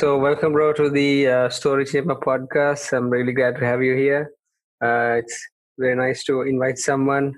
[0.00, 2.90] So, welcome, bro, to the uh, Story Chamber podcast.
[2.96, 4.32] I'm really glad to have you here.
[4.82, 5.46] Uh, it's
[5.76, 7.34] very nice to invite someone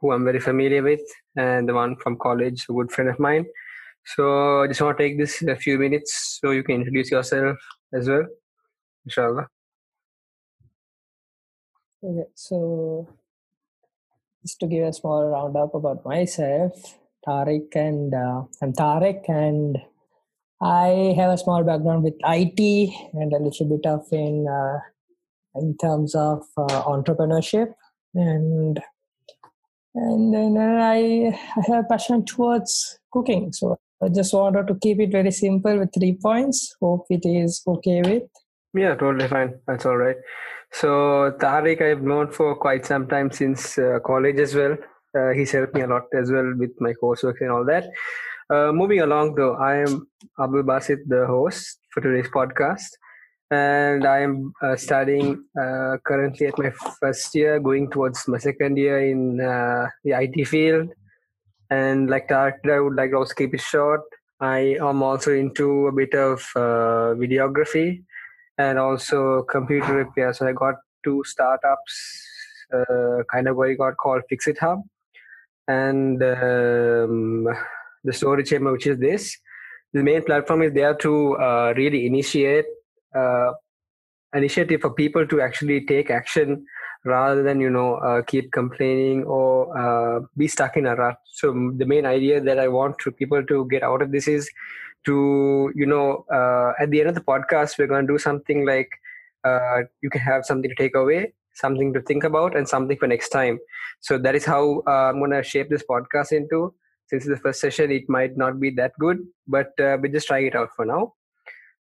[0.00, 1.00] who I'm very familiar with
[1.34, 3.44] and the one from college, a good friend of mine.
[4.14, 7.58] So, I just want to take this a few minutes so you can introduce yourself
[7.92, 8.26] as well,
[9.04, 9.48] inshallah.
[12.04, 13.08] Okay, so
[14.42, 19.78] just to give a small roundup about myself, Thariq, and uh, I'm Thariq, and
[20.60, 24.78] I have a small background with IT and a little bit of in uh,
[25.54, 27.74] in terms of uh, entrepreneurship,
[28.14, 28.80] and
[29.94, 33.52] and then I, I have a passion towards cooking.
[33.52, 36.74] So I just wanted to keep it very simple with three points.
[36.80, 38.24] Hope it is okay with.
[38.74, 39.54] Yeah, totally fine.
[39.66, 40.16] That's all right.
[40.72, 44.76] So Thariq, I've known for quite some time since uh, college as well.
[45.16, 47.84] Uh, he's helped me a lot as well with my coursework and all that.
[48.48, 50.06] Uh, moving along, though, I am
[50.38, 52.86] Abdul Basit, the host for today's podcast,
[53.50, 58.76] and I am uh, studying uh, currently at my first year, going towards my second
[58.76, 60.90] year in uh, the IT field.
[61.70, 64.02] And like Thariq, I would like to also keep it short.
[64.38, 68.04] I am also into a bit of uh, videography
[68.58, 70.32] and also computer repair.
[70.32, 72.22] So I got two startups,
[72.70, 74.82] kind of what you got called Fix It Hub,
[75.66, 77.48] and um,
[78.06, 79.36] the story chamber, which is this.
[79.92, 82.66] The main platform is there to uh, really initiate
[83.14, 83.52] uh,
[84.34, 86.64] initiative for people to actually take action
[87.04, 91.16] rather than you know uh, keep complaining or uh, be stuck in a rut.
[91.26, 94.50] So the main idea that i want to people to get out of this is
[95.06, 98.66] to you know uh, at the end of the podcast we're going to do something
[98.66, 98.90] like
[99.44, 103.06] uh, you can have something to take away something to think about and something for
[103.06, 103.58] next time.
[104.00, 106.74] So that is how uh, i'm going to shape this podcast into
[107.08, 110.46] since the first session it might not be that good but uh, we're just trying
[110.46, 111.12] it out for now.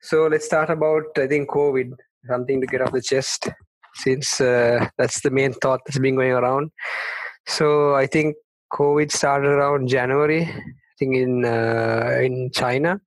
[0.02, 1.92] So let's start about i think covid
[2.28, 3.50] something to get off the chest
[3.96, 6.72] since uh, that's the main thought that's been going around.
[7.48, 8.36] So i think
[8.72, 13.00] covid started around january i think in uh, in china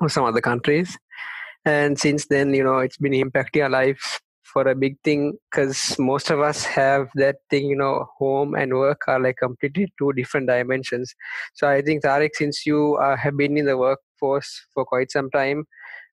[0.00, 0.96] or some other countries.
[1.64, 4.20] And since then you know it's been impacting our lives
[4.56, 8.72] for a big thing because most of us have that thing you know home and
[8.72, 11.14] work are like completely two different dimensions.
[11.54, 15.30] So i think Thariq since you uh, have been in the workforce for quite some
[15.30, 15.64] time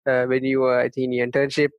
[0.09, 1.70] uh, when you were I think in internship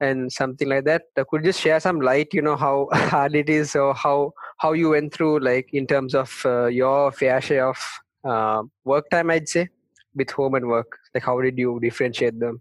[0.00, 3.50] and something like that uh, could just share some light you know how hard it
[3.50, 7.68] is or how how you went through like in terms of uh, your fair share
[7.68, 7.78] of
[8.24, 9.68] uh, work time i'd say
[10.14, 10.98] with home and work?
[11.14, 12.60] Like how did you differentiate them?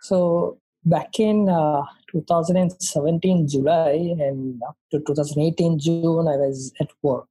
[0.00, 7.28] So back in uh, 2017 july and up to 2018 june i was at work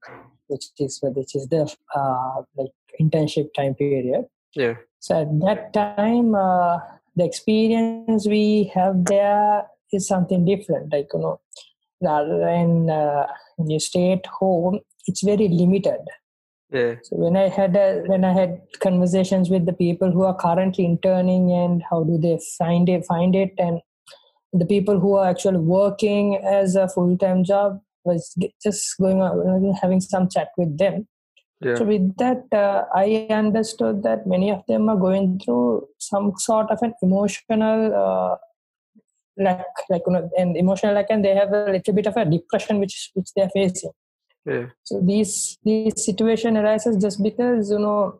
[0.51, 1.63] which is which is the
[1.95, 4.25] uh, like internship time period.
[4.55, 4.75] Yeah.
[4.99, 6.79] So at that time uh,
[7.15, 11.39] the experience we have there is something different like you know
[12.01, 16.01] rather than uh, when you stay at home it's very limited
[16.71, 16.95] yeah.
[17.03, 20.85] So when i had a, when i had conversations with the people who are currently
[20.85, 23.81] interning and how do they find it find it and
[24.53, 30.01] the people who are actually working as a full-time job was just going on having
[30.01, 31.07] some chat with them.
[31.61, 31.75] Yeah.
[31.75, 36.71] So with that uh, i understood that many of them are going through some sort
[36.71, 38.35] of an emotional uh,
[39.37, 42.25] lack like you know, an emotional lack and they have a little bit of a
[42.25, 43.91] depression which which they're facing
[44.83, 48.19] so these these situation arises just because you know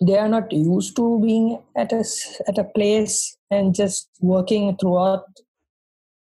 [0.00, 2.04] they are not used to being at a
[2.48, 5.24] at a place and just working throughout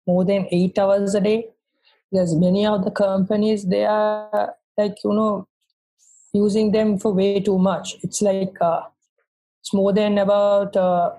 [0.08, 1.50] more than eight hours a day.
[2.12, 5.48] There's many of the companies they are like you know
[6.34, 7.96] using them for way too much.
[8.04, 8.82] It's like uh,
[9.62, 11.12] it's more than about uh,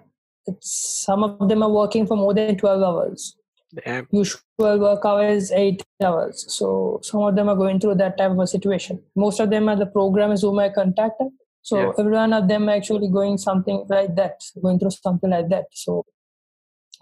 [0.60, 3.36] some of them are working for more than 12 hours
[3.84, 4.06] Damn.
[4.12, 8.38] usual work hours eight hours so some of them are going through that type of
[8.38, 11.29] a situation most of them are the programmers whom i contacted
[11.62, 11.93] so Yeah.
[11.99, 16.05] every one of them actually going something like that going through something like that so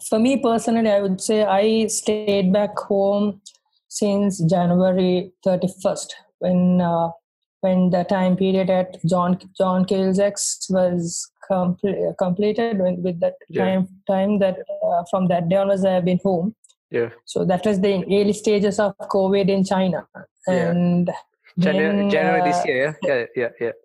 [0.08, 3.40] for me personally i would say i stayed back home
[3.88, 7.10] since january 31st when uh,
[7.60, 13.34] when the time period at john john Keells X was comple- completed when, with that
[13.48, 13.64] Yeah.
[13.64, 16.54] time time that uh, from that day onwards i have been home
[16.96, 20.00] yeah so that was the early stages of COVID in China.
[20.46, 20.70] Yeah.
[20.70, 21.10] And
[21.58, 23.76] january, then, january uh, this year yeah yeah yeah yeah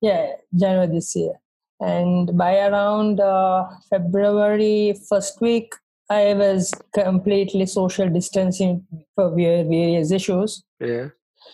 [0.00, 0.24] Yeah,
[0.54, 1.34] January this year.
[1.80, 5.74] And by around uh, February first week,
[6.10, 10.62] I was completely social distancing for various issues.
[10.80, 11.08] yeah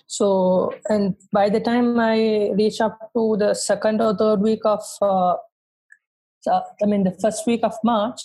[0.06, 0.28] So,
[0.92, 2.16] and by the time I
[2.60, 5.34] reach up to the second or third week of uh,
[6.82, 8.22] I mean, the first week of March,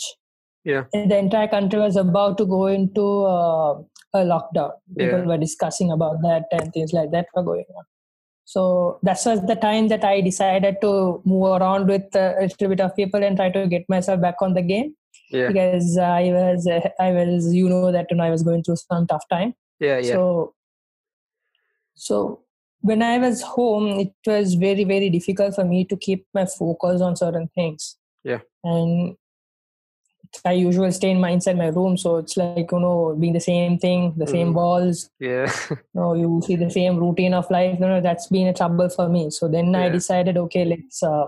[0.65, 0.83] Yeah.
[0.93, 3.81] the entire country was about to go into uh,
[4.13, 4.71] a lockdown.
[4.97, 5.25] People Yeah.
[5.25, 7.83] were discussing about that and things like that were going on.
[8.45, 12.69] So that was the time that I decided to move around with uh, a little
[12.69, 14.95] bit of people and try to get myself back on the game
[15.31, 15.47] Yeah.
[15.47, 16.67] because I was,
[16.99, 19.53] I was, you know, that you know, I was going through some tough time.
[19.79, 19.99] Yeah.
[19.99, 20.13] Yeah.
[20.13, 20.53] So,
[21.95, 22.41] so
[22.81, 27.01] when I was home, it was very, very difficult for me to keep my focus
[27.01, 27.97] on certain things.
[28.23, 28.39] Yeah.
[28.63, 29.15] And
[30.45, 33.39] I usually stay in my inside my room, so it's like you know, being the
[33.39, 34.53] same thing, the same Mm.
[34.55, 35.09] walls.
[35.19, 35.51] yeah.
[35.69, 37.79] You know, you see the same routine of life.
[37.79, 39.29] No, no, that's been a trouble for me.
[39.31, 41.25] So then I decided, okay, let's uh,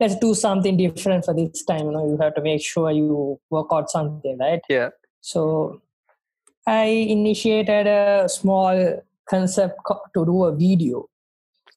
[0.00, 1.86] let's do something different for this time.
[1.86, 4.60] You know, you have to make sure you work out something, right?
[4.68, 4.90] Yeah.
[5.20, 5.80] So
[6.66, 11.08] I initiated a small concept co- to do a video.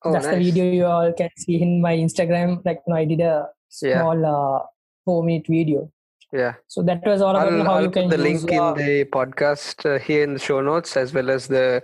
[0.04, 2.66] Oh, That's the video you all can see in my Instagram.
[2.66, 3.50] Like, you know, I did a
[3.82, 4.00] Yeah.
[4.02, 4.60] small uh,
[5.06, 5.92] four minute video.
[6.32, 6.54] Yeah.
[6.68, 8.74] So that was all about I'll, how I'll you put can the use link in
[8.76, 11.82] the podcast uh, here in the show notes as well as the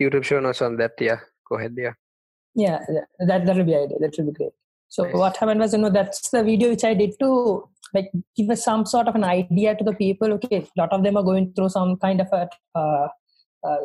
[0.00, 0.92] YouTube show notes on that.
[1.00, 1.20] Yeah.
[1.48, 1.74] Go ahead.
[1.76, 1.92] Yeah.
[2.54, 2.80] yeah
[3.28, 4.52] that that will be idea that will be great
[4.88, 5.14] so Nice.
[5.14, 8.64] what happened was you know that's the video which i did to like give us
[8.64, 11.52] some sort of an idea to the people okay a lot of them are going
[11.52, 12.48] through some kind of a
[12.78, 13.08] uh,
[13.68, 13.78] uh,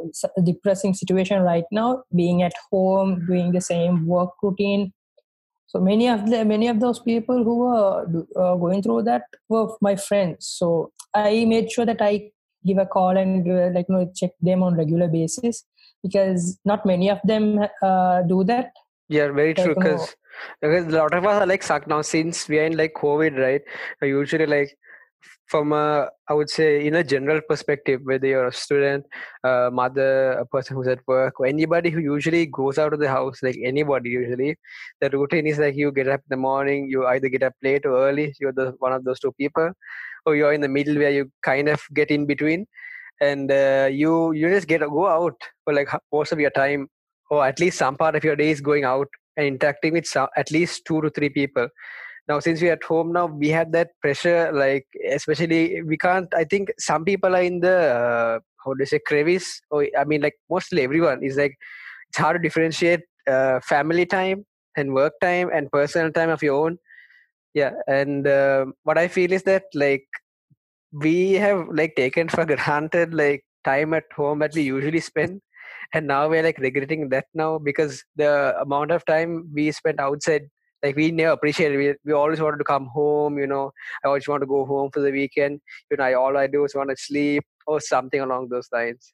[0.44, 4.94] depressing situation right now being at home doing the same work routine
[5.72, 7.92] so many of the many of those people who were
[8.44, 9.24] uh, going through that
[9.54, 10.70] were my friends so
[11.14, 12.14] i made sure that i
[12.70, 15.64] give a call and uh, like you know check them on regular basis
[16.06, 17.46] because not many of them
[17.90, 18.72] uh, do that
[19.16, 19.74] Yeah, very true.
[19.76, 20.16] Like, you know- Because
[20.62, 23.34] because a lot of us are like stuck now since we are in like COVID,
[23.46, 23.64] right?
[24.12, 24.70] Usually, like
[25.52, 29.06] from a I would say in a general perspective, whether you're a student,
[29.44, 33.10] a mother, a person who's at work, or anybody who usually goes out of the
[33.10, 34.56] house, like anybody usually,
[35.02, 37.86] the routine is like you get up in the morning, you either get up late
[37.86, 38.34] or early.
[38.40, 39.72] You're the one of those two people,
[40.26, 42.66] or you're in the middle where you kind of get in between,
[43.20, 46.88] and uh, you you just get go out for like most of your time
[47.32, 49.08] or at least some part of your day is going out
[49.38, 51.68] and interacting with some, at least two to three people
[52.28, 56.44] now since we're at home now we have that pressure like especially we can't i
[56.44, 60.22] think some people are in the uh, how do you say crevice or i mean
[60.22, 61.56] like mostly everyone is like
[62.10, 64.46] it's hard to differentiate uh, family time
[64.78, 66.78] and work time and personal time of your own.
[67.54, 70.06] Yeah and uh, what i feel is that like
[70.92, 75.42] we have like taken for granted like time at home that we usually spend.
[75.94, 80.44] And now we're like regretting that now because the amount of time we spent outside
[80.84, 83.72] like we never appreciated we, we always wanted to come home you know
[84.04, 86.64] i always want to go home for the weekend you know I, all i do
[86.66, 89.14] is want to sleep or something along those lines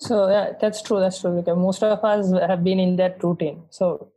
[0.00, 0.98] So yeah, that's true.
[0.98, 1.36] That's true.
[1.36, 3.62] Because most of us have been in that routine.
[3.70, 4.12] So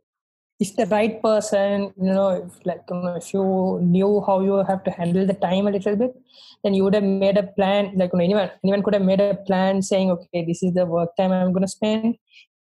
[0.58, 4.64] if the right person, you know, if like you know, if you knew how you
[4.64, 6.14] have to handle the time a little bit,
[6.62, 7.92] then you would have made a plan.
[7.96, 10.86] Like you know, anyone, anyone could have made a plan saying, okay, this is the
[10.86, 12.16] work time I'm going to spend.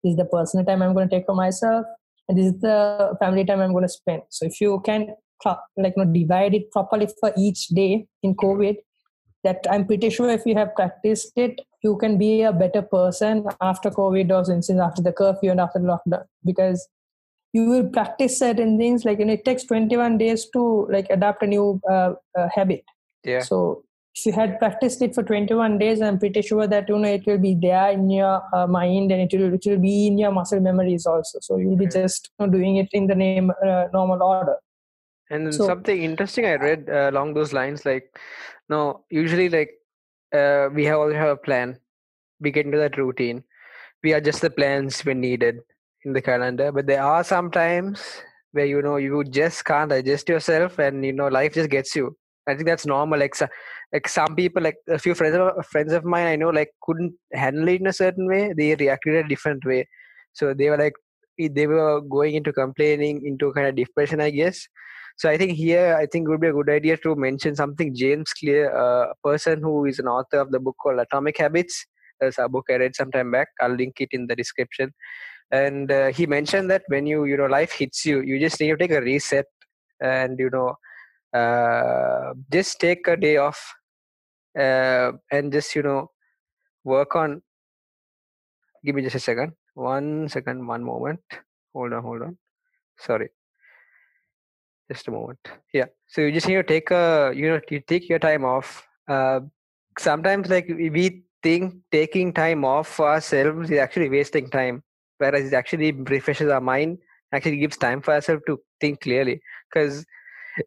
[0.03, 1.85] This is the personal time I'm going to take for myself,
[2.31, 4.21] and this is the family time I'm going to spend.
[4.29, 5.07] So if you can
[5.77, 8.77] like you know, divide it properly for each day in COVID,
[9.43, 13.45] that I'm pretty sure if you have practiced it, you can be a better person
[13.59, 16.87] after COVID or since after the curfew and after the lockdown because
[17.53, 21.47] you will practice certain things like and it takes 21 days to like adapt a
[21.47, 22.85] new uh, uh, habit.
[23.25, 23.83] yeah So
[24.15, 27.25] if you had practiced it for 21 days, I'm pretty sure that you know it
[27.25, 30.31] will be there in your uh, mind and it will it will be in your
[30.31, 31.39] muscle memories also.
[31.41, 32.01] So you'll be Okay.
[32.03, 34.57] just you know, doing it in the name uh, normal order.
[35.35, 38.07] and So- something interesting i read uh, along those lines like
[38.73, 39.71] no usually like
[40.39, 41.77] uh, we have always have a plan
[42.39, 43.39] we get into that routine
[44.03, 45.61] we adjust the plans when needed
[46.05, 48.03] in the calendar but there are some times
[48.51, 52.15] where you know you just can't adjust yourself and you know life just gets you
[52.47, 53.19] i think that's normal.
[53.19, 53.35] Like
[53.93, 57.13] like some people like a few friends of friends of mine i know like couldn't
[57.33, 58.53] handle it in a certain way.
[58.57, 59.87] They reacted a different way.
[60.33, 60.93] So they were like
[61.37, 64.67] they were going into complaining into kind of depression i guess.
[65.17, 67.93] So i think here i think it would be a good idea to mention something
[67.95, 71.85] james clear uh, a person who is an author of the book called atomic habits.
[72.19, 73.49] There's a book i read some time back.
[73.59, 74.93] I'll link it in the description.
[75.51, 78.69] And uh, he mentioned that when you you know life hits you you just need
[78.69, 79.45] to take a reset
[80.01, 80.75] and you know
[81.33, 83.73] uh, just take a day off
[84.57, 86.11] uh, and just you know
[86.83, 87.41] work on
[88.83, 89.53] give me just a second.
[89.73, 91.21] One second one moment.
[91.73, 92.37] Hold on hold on.
[92.99, 93.29] Sorry.
[94.91, 95.39] Just a moment.
[95.73, 95.85] Yeah.
[96.07, 98.85] So you just need to take a you know you take your time off.
[99.07, 99.41] Uh,
[99.97, 104.83] sometimes like we think taking time off for ourselves is actually wasting time
[105.17, 106.99] whereas it actually refreshes our mind
[107.33, 109.41] actually gives time for ourselves to think clearly.
[109.71, 110.05] Because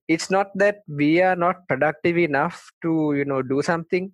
[0.09, 4.13] it's not that we are not productive enough to you know do something.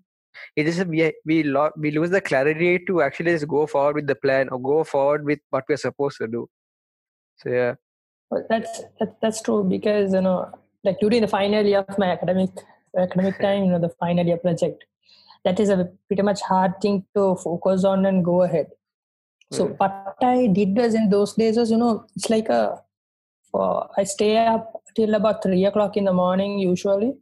[0.56, 4.06] It is we we, lo- we lose the clarity to actually just go forward with
[4.06, 6.49] the plan or go forward with what we're supposed to do.
[7.38, 7.75] So yeah.
[8.30, 10.50] Well, that's that, that's true because you know
[10.84, 12.50] like during the final year of my academic
[12.96, 14.84] academic time you know the final year project
[15.44, 18.68] that is a pretty much hard thing to focus on and go ahead.
[19.52, 19.78] So Mm.
[19.78, 22.80] what i did was in those days was you know it's like a
[23.50, 24.64] for i stay up
[24.97, 27.12] till about three o'clock in the morning usually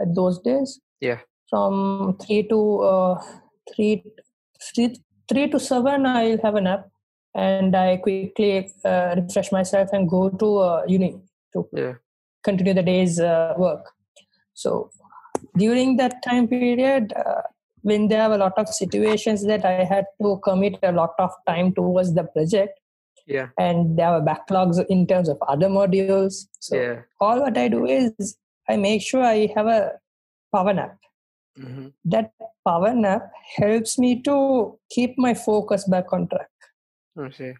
[0.00, 1.20] at those days Yeah.
[1.50, 2.58] from three to
[2.90, 3.14] uh,
[3.70, 3.94] three,
[4.68, 4.88] three
[5.28, 6.82] three to seven i'll have a nap
[7.34, 11.10] and i quickly uh, refresh myself and go to uh, uni
[11.54, 11.94] to Yeah.
[12.48, 13.84] continue the day's uh, work
[14.62, 14.90] so
[15.62, 17.42] during that time period uh,
[17.82, 21.30] when there were a lot of situations that i had to commit a lot of
[21.50, 22.74] time towards the project
[23.26, 23.48] yeah.
[23.58, 26.46] And there were backlogs in terms of other modules.
[26.60, 27.00] So yeah.
[27.20, 28.36] all what i do is
[28.68, 29.92] i make sure i have a
[30.54, 30.98] power nap.
[31.56, 32.32] Hmm that
[32.66, 36.48] power nap helps me to keep my focus back on track.
[37.18, 37.54] Okay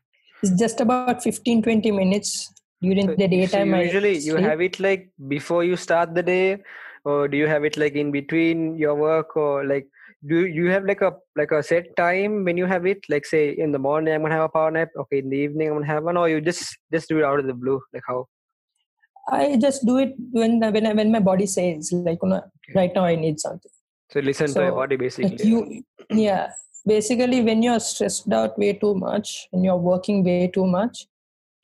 [0.45, 2.53] it's just about 15 20 minutes
[2.83, 6.23] during So the so daytime I usually you have it like before you start the
[6.23, 6.63] day
[7.05, 9.87] or do you have it like in between your work or like
[10.27, 13.05] do you have like a like a set time when you have it?
[13.09, 14.89] Like say in the morning i'm gonna have a power nap.
[14.97, 16.17] Okay in the evening i'm gonna have one.
[16.17, 17.81] Or you just just do it out of the blue?
[17.93, 18.27] Like how?
[19.31, 22.43] I just do it when when I, when my body says like you know,
[22.75, 23.71] right now I need something.
[24.11, 25.49] so listen to your So, body Like basically.
[25.49, 26.51] you, yeah.
[26.87, 31.07] Basically, when you're stressed out way too much and you're working way too much,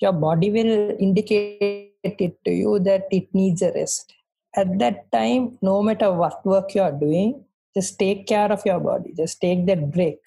[0.00, 4.14] your body will indicate it to you that it needs a rest.
[4.57, 7.45] At that time, no matter what work you're doing,
[7.76, 9.12] just take care of your body.
[9.16, 10.18] Just take that break.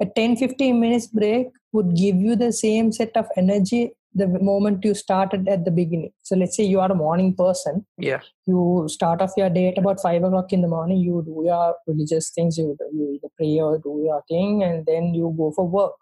[0.00, 4.84] A 10 15 minutes break would give you the same set of energy the moment
[4.84, 6.12] you started at the beginning.
[6.22, 9.78] So, let's say you are a morning person yeah you start off your day at
[9.78, 10.98] about five o'clock in the morning.
[10.98, 12.58] You do your religious things.
[12.58, 15.92] You you either pray or do your thing, and then you go for work.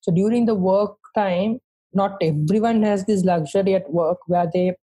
[0.00, 1.60] So during the work time,
[1.92, 4.76] not everyone has this luxury at work where they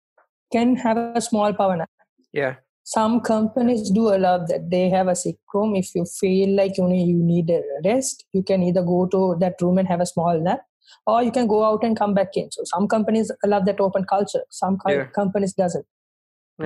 [0.52, 1.90] can have a small power nap.
[2.32, 2.56] yeah
[2.90, 5.76] Some companies do allow that they have a sick room.
[5.76, 9.36] If you feel like you need, you need a rest, you can either go to
[9.42, 10.62] that room and have a small nap,
[11.06, 12.50] or you can go out and come back in.
[12.52, 14.44] So some companies allow that open culture.
[14.50, 15.04] Some Yeah.
[15.22, 15.86] companies doesn't.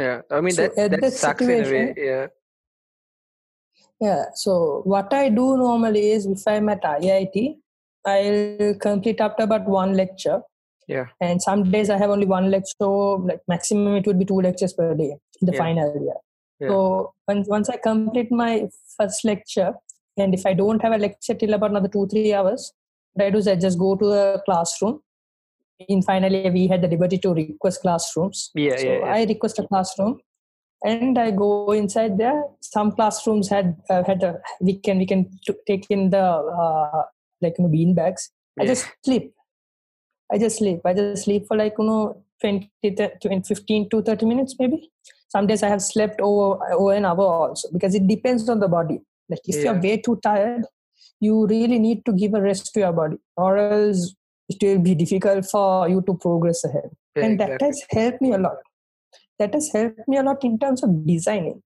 [0.02, 2.28] yeah i mean So that that sucks in a way yeah
[4.04, 4.22] Yeah.
[4.44, 4.54] So
[4.92, 7.36] what I do normally is if I'm at IIT,
[8.14, 10.38] I'll complete up to about one lecture.
[10.88, 11.08] Yeah.
[11.22, 12.88] And some days I have only one lecture,
[13.30, 15.58] like maximum it would be two lectures per day in the Yeah.
[15.58, 16.16] final year.
[16.60, 16.68] Yeah.
[16.70, 19.74] So once once I complete my first lecture,
[20.18, 22.74] and if I don't have a lecture till about another two three hours,
[23.14, 25.02] what I do is I just go to a classroom.
[25.88, 28.52] In final year, we had the liberty to request classrooms.
[28.54, 29.14] Yeah, so yeah, yeah.
[29.14, 30.20] I request a classroom,
[30.84, 32.44] and I go inside there.
[32.60, 37.04] Some classrooms had uh, had a we can we can t- take in the uh,
[37.42, 38.30] like you know bean bags.
[38.60, 39.34] I just sleep.
[40.32, 40.82] I just sleep.
[40.86, 42.70] I just sleep for like you know 20,
[43.22, 44.90] 20 15 to 30 minutes maybe.
[45.30, 48.68] Some days I have slept over, over an hour also because it depends on the
[48.68, 49.02] body.
[49.30, 49.64] Like if Yeah.
[49.74, 50.66] you're way too tired,
[51.20, 54.16] you really need to give a rest to your body, or else
[54.50, 56.90] it will be difficult for you to progress ahead.
[57.16, 57.68] yeah and that exactly.
[57.68, 58.58] has helped me a lot.
[59.40, 61.62] That has helped me a lot in terms of designing.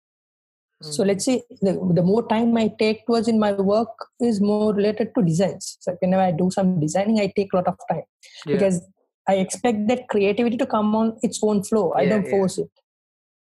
[0.81, 3.89] So let's say the, the more time I take towards in my work
[4.19, 5.77] is more related to designs.
[5.79, 8.03] So whenever I do some designing, I take a lot of time
[8.45, 8.53] yeah.
[8.57, 8.81] because
[9.27, 11.91] I expect that creativity to come on its own flow.
[11.93, 12.31] I Yeah, don't yeah.
[12.31, 12.69] force it.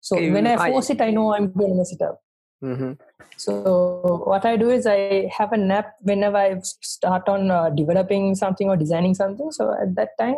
[0.00, 2.20] So when I I- force it, I know I'm going to mess it up.
[2.64, 2.98] Mhm.
[3.36, 8.34] So what I do is I have a nap whenever I start on uh, developing
[8.34, 9.50] something or designing something.
[9.52, 10.36] So at that time,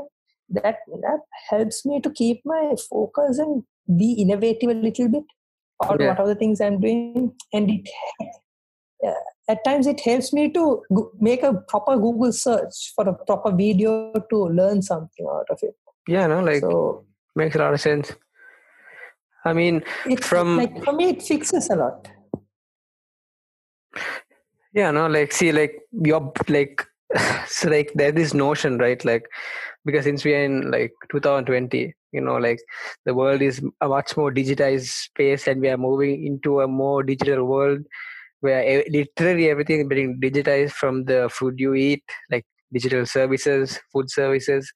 [0.50, 3.62] that nap helps me to keep my focus and
[3.96, 5.24] be innovative a little bit
[5.88, 6.08] on Yeah.
[6.10, 7.32] what are the things I'm doing.
[7.52, 7.88] And it
[9.02, 9.14] yeah,
[9.48, 13.50] at times it helps me to go- make a proper Google search for a proper
[13.50, 15.74] video to learn something out of it.
[16.08, 17.04] yeah no like so
[17.40, 18.08] makes a lot of sense
[19.50, 19.76] i mean
[20.14, 22.08] it from- like for me it fixes a lot.
[24.74, 25.74] yeah no like see like
[26.10, 26.84] you're like
[27.46, 29.26] so like there's this notion right like
[29.84, 32.60] because since we are in like 2020 you know like
[33.06, 37.02] the world is a much more digitized space and we are moving into a more
[37.02, 37.80] digital world
[38.40, 44.10] where literally everything is being digitized from the food you eat like digital services food
[44.10, 44.72] services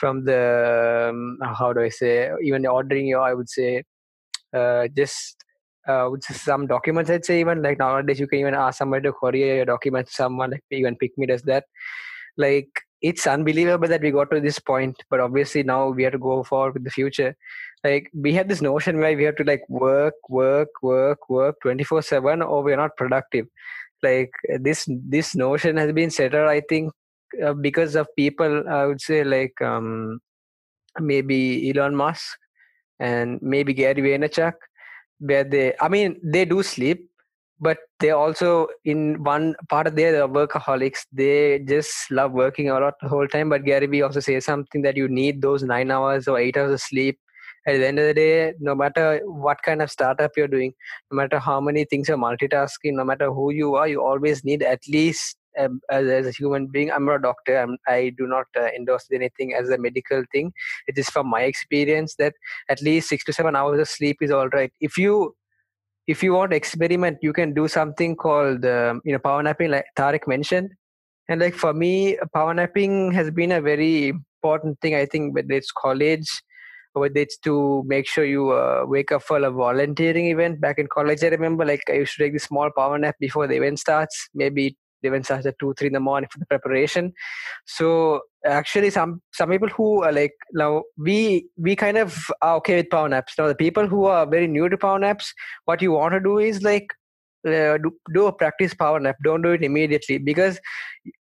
[0.00, 3.82] from the um, how do i say even ordering your i would say
[4.54, 5.44] uh, just
[5.88, 9.12] uh, with some documents i'd say even like nowadays you can even ask somebody to
[9.12, 11.64] courier your documents to someone like even PickMe does that.
[12.36, 12.68] Like
[13.02, 16.42] it's unbelievable that we got to this point but obviously now we have to go
[16.42, 17.36] forward with the future.
[17.84, 22.02] Like we have this notion where we have to like work work work work 24
[22.02, 23.46] 7 or we're not productive.
[24.02, 24.30] Like
[24.60, 26.92] this this notion has been settled i think
[27.44, 30.20] uh, because of people i would say like um
[31.00, 32.36] maybe elon musk
[33.00, 34.54] and maybe gary vaynerchuk
[35.18, 37.08] where they i mean they do sleep
[37.62, 41.06] but they also in one part of their workaholics.
[41.12, 43.50] They just love working a lot the whole time.
[43.50, 46.72] But gary vee also says something that you need those nine hours or eight hours
[46.72, 47.18] of sleep.
[47.64, 50.72] At the end of the day no matter what kind of startup you're doing
[51.12, 54.64] no matter how many things you're multitasking no matter who you are you always need
[54.64, 58.26] at least um, as, as, a human being i'm not a doctor I'm, i do
[58.26, 60.52] not uh, endorse anything as a medical thing.
[60.88, 62.34] It is from my experience that
[62.68, 64.72] at least six to seven hours of sleep is all right.
[64.80, 65.36] If you
[66.06, 69.70] if you want to experiment you can do something called um, you know power napping
[69.70, 70.70] like Thariq mentioned.
[71.28, 75.52] And like for me power napping has been a very important thing i think whether
[75.52, 76.28] it's college
[76.94, 80.60] whether it's to make sure you uh, wake up for a volunteering event.
[80.60, 83.46] Back in college i remember like i used to take this small power nap before
[83.46, 86.46] the event starts maybe the event starts at 2 3 in the morning for the
[86.46, 87.12] preparation
[87.66, 92.76] so actually some some people who are like now we we kind of are okay
[92.76, 95.32] with power naps now the people who are very new to power naps
[95.64, 96.86] what you want to do is like
[97.46, 100.60] uh, do, do a practice power nap don't do it immediately because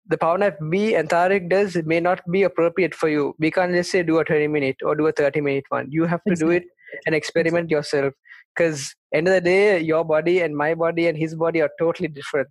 [0.08, 3.36] the power nap we and Thariq does may not be appropriate for you.
[3.40, 5.88] We can't just say do a 20 minute or do a 30 minute one.
[5.90, 6.60] You have to exactly.
[6.60, 6.64] do it
[7.06, 8.00] and experiment exactly.
[8.00, 8.14] yourself.
[8.56, 12.08] Because end of the day, your body and my body and his body are totally
[12.08, 12.48] different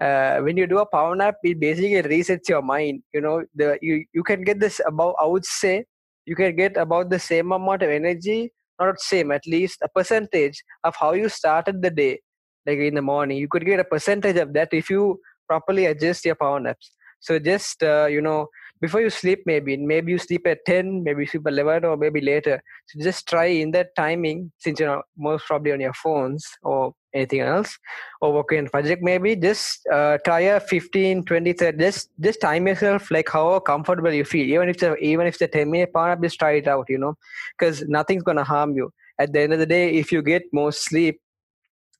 [0.00, 3.02] uh, when you do a power nap, it basically resets your mind.
[3.12, 5.16] You know, the you you can get this about.
[5.20, 5.84] I would say
[6.26, 10.62] you can get about the same amount of energy, not same, at least a percentage
[10.84, 12.20] of how you started the day.
[12.66, 16.24] Like in the morning, you could get a percentage of that if you properly adjust
[16.24, 16.90] your power naps.
[17.20, 18.48] So just uh, you know,
[18.80, 21.96] before you sleep, maybe maybe you sleep at ten, maybe you sleep at eleven, or
[21.96, 22.62] maybe later.
[22.88, 26.94] So just try in that timing, since you know most probably on your phones or
[27.14, 27.78] anything else?
[28.20, 32.66] Or working on project maybe just uh, try a 15 20 30 just just time
[32.66, 34.46] yourself like how comfortable you feel.
[34.46, 36.98] Even if a, even if a 10 minute power nap just try it out you
[36.98, 37.14] know
[37.58, 38.92] because nothing's gonna harm you.
[39.18, 41.20] At the end of the day if you get more sleep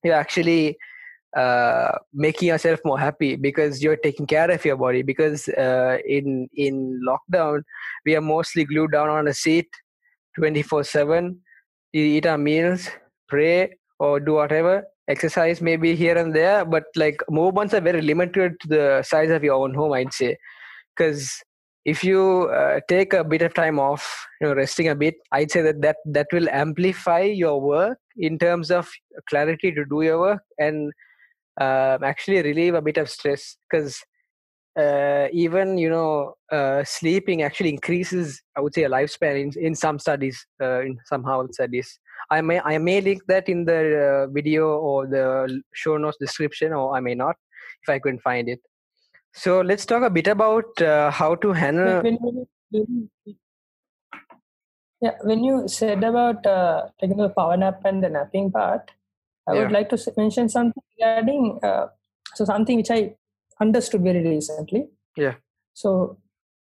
[0.03, 0.77] you're actually
[1.37, 5.03] uh, making yourself more happy because you're taking care of your body.
[5.03, 7.63] Because uh, in in lockdown
[8.05, 9.69] we are mostly glued down on a seat
[10.37, 11.39] 24 7
[11.93, 12.89] you eat our meals
[13.29, 18.53] pray or do whatever exercise maybe here and there but like movements are very limited
[18.61, 20.37] to the size of your own home i'd say.
[20.97, 21.31] Because
[21.85, 25.51] if you uh, take a bit of time off you know resting a bit i'd
[25.51, 28.89] say that that that will amplify your work in terms of
[29.29, 30.93] clarity to do your work and
[31.61, 33.57] uh, actually relieve a bit of stress.
[33.71, 34.03] Because
[34.79, 39.75] uh, even you know uh, sleeping actually increases i would say a lifespan in, in
[39.75, 41.99] some studies uh, in some health studies
[42.31, 46.73] I may I may link that in the uh, video or the show notes description,
[46.73, 47.37] or I may not
[47.83, 48.61] if I couldn't find it.
[49.33, 52.03] So let's talk a bit about uh, how to handle.
[52.03, 52.19] When,
[52.71, 53.11] when,
[55.01, 58.91] yeah, when you said about uh, taking the power nap and the napping part,
[59.49, 59.63] I yeah.
[59.63, 61.87] would like to mention something regarding uh,
[62.35, 63.15] so something which I
[63.61, 64.89] understood very recently.
[65.17, 65.35] Yeah.
[65.75, 66.19] So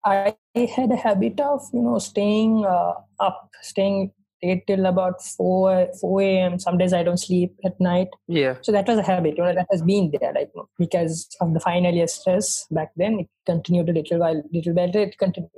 [0.05, 5.89] I had a habit of you know staying uh, up, staying stayed till about 4
[5.99, 8.09] 4 a.m some days i don't sleep at night.
[8.27, 8.55] Yeah.
[8.61, 11.59] So that was a habit you know that has been there like because of the
[11.59, 15.51] final year stress back then it continued a little while little better it continued.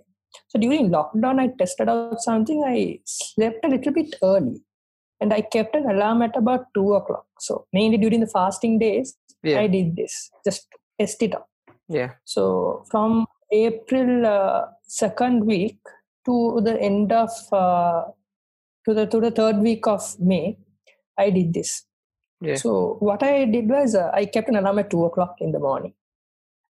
[0.47, 2.63] So during lockdown i tested out something.
[2.65, 4.61] I slept a little bit early
[5.21, 7.25] and i kept an alarm at about 2 o'clock.
[7.39, 9.59] So mainly during the fasting days yeah.
[9.59, 10.67] i did this just
[10.99, 11.47] test it out.
[11.87, 12.11] Yeah.
[12.25, 15.79] So from april uh, second week
[16.25, 18.03] to the end of uh,
[18.89, 20.57] to the to the third week of May,
[21.17, 21.83] I did this.
[22.41, 22.55] Yeah.
[22.55, 25.59] So what I did was uh, I kept an alarm at two o'clock in the
[25.59, 25.93] morning,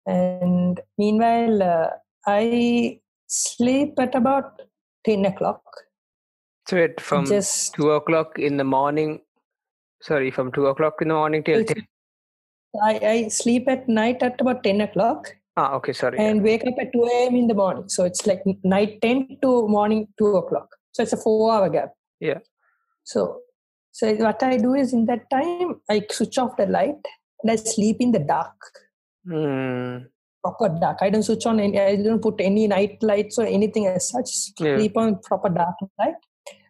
[0.05, 1.87] and meanwhile uh,
[2.27, 4.61] I sleep at about
[5.05, 5.61] ten o'clock.
[6.69, 9.21] So it from just two o'clock in the morning.
[10.01, 11.87] Sorry, from two o'clock in the morning till ten.
[12.83, 15.33] I, I sleep at night at about ten o'clock.
[15.55, 16.17] Ah, okay, sorry.
[16.19, 16.43] And yeah.
[16.43, 17.35] wake up at two a.m.
[17.35, 17.87] in the morning.
[17.87, 20.69] So it's like night ten to morning two o'clock.
[20.93, 21.93] So it's a four-hour gap.
[22.23, 22.39] Yeah.
[23.03, 23.41] So,
[23.91, 27.05] so what I do is in that time I switch off the light
[27.41, 28.55] and I sleep in the dark.
[29.27, 30.05] Mm.
[30.43, 30.99] Proper dark.
[31.01, 31.79] I don't switch on any.
[31.79, 34.27] I don't put any night lights or anything as such.
[34.27, 35.01] Sleep yeah.
[35.01, 36.15] on proper dark light.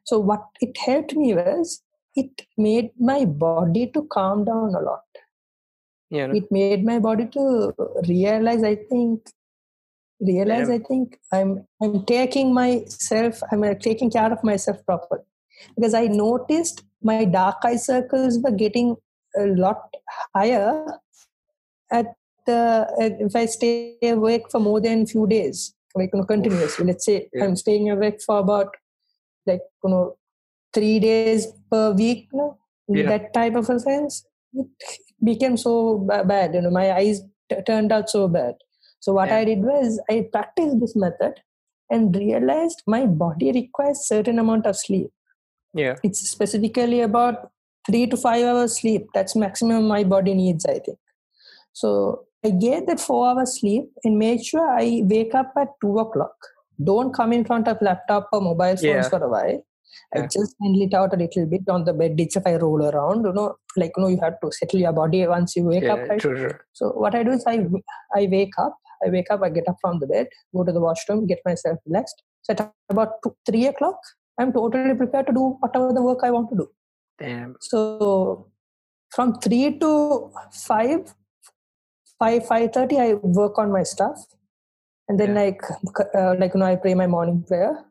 [0.06, 1.82] So what it helped me was
[2.16, 5.06] it made my body to calm down a lot.
[6.10, 6.32] Yeah.
[6.34, 7.74] It made my body to
[8.08, 8.64] realize.
[8.64, 9.22] I think
[10.20, 10.76] realize Yeah.
[10.76, 15.24] I think I'm I'm taking myself, I'm taking care of myself properly.
[15.76, 18.96] Because I noticed my dark eye circles were getting
[19.38, 19.82] a lot
[20.36, 20.86] higher
[21.92, 22.08] at
[22.46, 22.88] the
[23.20, 26.86] if I stay awake for more than few days, like you know, continuously.
[26.86, 27.46] Let's say Yeah.
[27.46, 28.70] I'm staying awake for about
[29.46, 30.18] like you know
[30.74, 33.10] three days per week, you know, Yeah.
[33.10, 34.26] that type of a sense.
[34.54, 34.68] It
[35.24, 38.56] became so bad, you know, my eyes t- turned out so bad.
[39.00, 39.38] So what Yeah.
[39.38, 41.42] I did was I practiced this method
[41.90, 45.12] and realized my body requires certain amount of sleep.
[45.74, 45.96] Yeah.
[46.04, 47.50] It's specifically about
[47.88, 49.08] three to five hours sleep.
[49.14, 50.98] That's maximum my body needs, I think.
[51.74, 55.98] So I get that four hours sleep and make sure I wake up at two
[56.00, 56.36] o'clock.
[56.84, 59.10] Don't come in front of laptop or mobile phones Yeah.
[59.10, 59.64] for a while.
[60.16, 60.28] I Yeah.
[60.28, 62.46] just handle it out a little bit on the bed itself.
[62.48, 65.56] I roll around, you know, like you know, you have to settle your body once
[65.56, 65.94] you wake Yeah.
[65.94, 66.10] up.
[66.10, 66.20] Right?
[66.20, 66.36] True.
[66.38, 66.58] True.
[66.74, 67.56] So what I do is I
[68.16, 68.76] I wake up.
[69.06, 69.42] I wake up.
[69.44, 72.24] I get up from the bed, go to the washroom, get myself relaxed.
[72.44, 74.00] So at about two, three o'clock,
[74.40, 76.70] I'm totally prepared to do whatever the work I want to do.
[77.20, 77.56] Damn.
[77.62, 78.48] So
[79.16, 81.14] from three to five,
[82.20, 84.18] five five thirty, I work on my stuff,
[85.08, 85.42] and then Yeah.
[85.44, 85.62] like
[86.16, 87.86] uh, like you know I pray my morning prayer,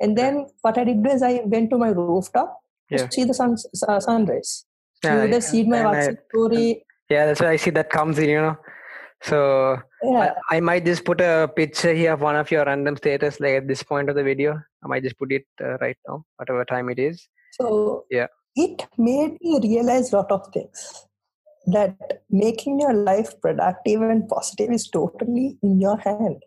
[0.00, 2.58] and then what I did was I went to my rooftop
[2.90, 3.06] Yeah.
[3.06, 3.56] to see the sun
[3.88, 4.64] uh, sunrise.
[5.04, 5.24] Yeah.
[5.24, 6.84] you just see my and I- WhatsApp story.
[7.08, 7.26] yeah.
[7.26, 8.28] That's why I see that comes in.
[8.28, 8.56] You know.
[9.22, 12.96] So Yeah, I, I might just put a picture here of one of your random
[12.96, 14.60] status like at this point of the video.
[14.84, 17.28] I might just put it uh, right now, whatever time it is.
[17.52, 18.26] So Yeah.
[18.56, 21.06] it made me realize a lot of things.
[21.66, 26.42] That making your life productive and positive is totally in your hand.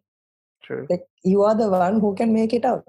[0.64, 0.88] True.
[0.90, 2.84] Like you are the one who can make it out.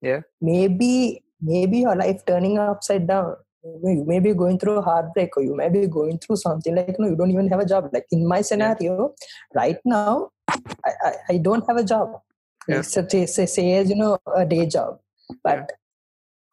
[0.00, 0.20] Yeah.
[0.40, 3.34] Maybe maybe your life turning upside down.
[3.64, 6.98] You may be going through a heartbreak or you may be going through something like
[6.98, 7.90] no, you don't even have a job.
[7.92, 9.14] Like in my scenario,
[9.54, 12.20] right now, I, I, I don't have a job.
[12.66, 12.76] Yeah.
[12.76, 14.98] Like, say, say, say as you know, a day job.
[15.44, 15.70] But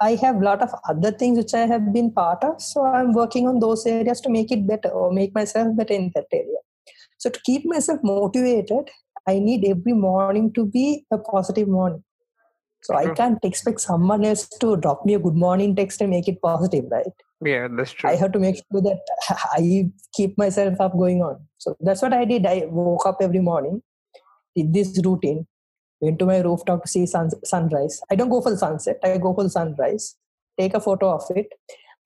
[0.01, 2.61] I have a lot of other things which I have been part of.
[2.61, 6.11] So I'm working on those areas to make it better or make myself better in
[6.15, 6.57] that area.
[7.17, 8.89] So to keep myself motivated,
[9.27, 12.03] I need every morning to be a positive morning.
[12.81, 16.27] So I can't expect someone else to drop me a good morning text and make
[16.27, 17.05] it positive, right?
[17.43, 18.09] Yeah, that's true.
[18.09, 18.99] I have to make sure that
[19.51, 21.45] I keep myself up going on.
[21.57, 22.45] So that's what I did.
[22.45, 23.81] I woke up every morning,
[24.55, 25.45] did this routine,
[26.01, 28.01] went to my rooftop to see sun, sunrise.
[28.09, 30.15] I don't go for the sunset, I go for the sunrise,
[30.57, 31.47] take a photo of it.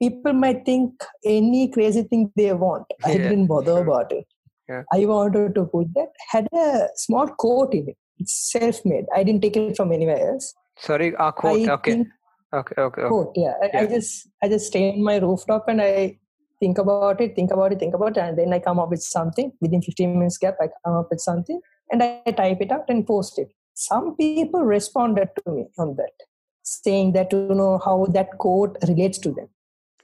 [0.02, 2.86] People might think any crazy thing they want.
[3.06, 3.92] I Yeah, didn't bother true.
[3.94, 4.26] about it.
[4.68, 4.84] Yeah.
[4.92, 7.98] I wanted to put that, had a small quote in it.
[8.18, 9.06] It's self made.
[9.16, 10.54] I didn't take it from anywhere else.
[10.78, 11.68] Sorry, our quote.
[11.68, 11.94] I okay.
[11.94, 12.06] okay.
[12.54, 12.76] Okay.
[12.78, 13.08] Okay.
[13.08, 13.54] quote yeah.
[13.64, 16.18] I, I just i just stay in my rooftop and i
[16.60, 19.02] think about it think about it think about it and then i come up with
[19.02, 21.60] something within 15 minutes gap i come up with something
[21.92, 26.28] and i type it out and post it some people responded to me on that
[26.62, 29.50] saying that you know how that quote relates to them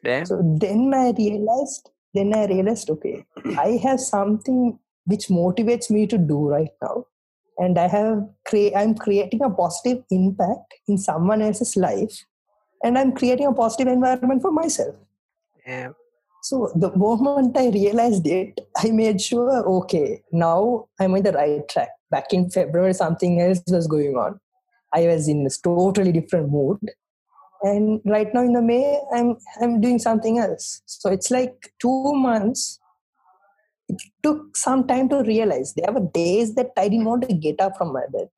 [0.03, 0.25] Damn.
[0.25, 3.25] so then i realized then i realized okay
[3.59, 7.05] i have something which motivates me to do right now
[7.59, 12.25] and i have crea- i'm creating a positive impact in someone else's life
[12.83, 14.95] and i'm creating a positive environment for myself.
[15.65, 15.95] Damn.
[16.41, 21.67] so the moment i realized it i made sure okay now i'm in the right
[21.69, 21.89] track.
[22.11, 24.39] Back in february something else was going on.
[24.91, 26.79] I was in a totally different mood.
[27.61, 30.81] And right now in the may i'm i'm doing something else.
[30.85, 32.79] So it's like two months
[33.89, 37.59] it took some time to realize there were days that i didn't want to get
[37.65, 38.29] up from my bed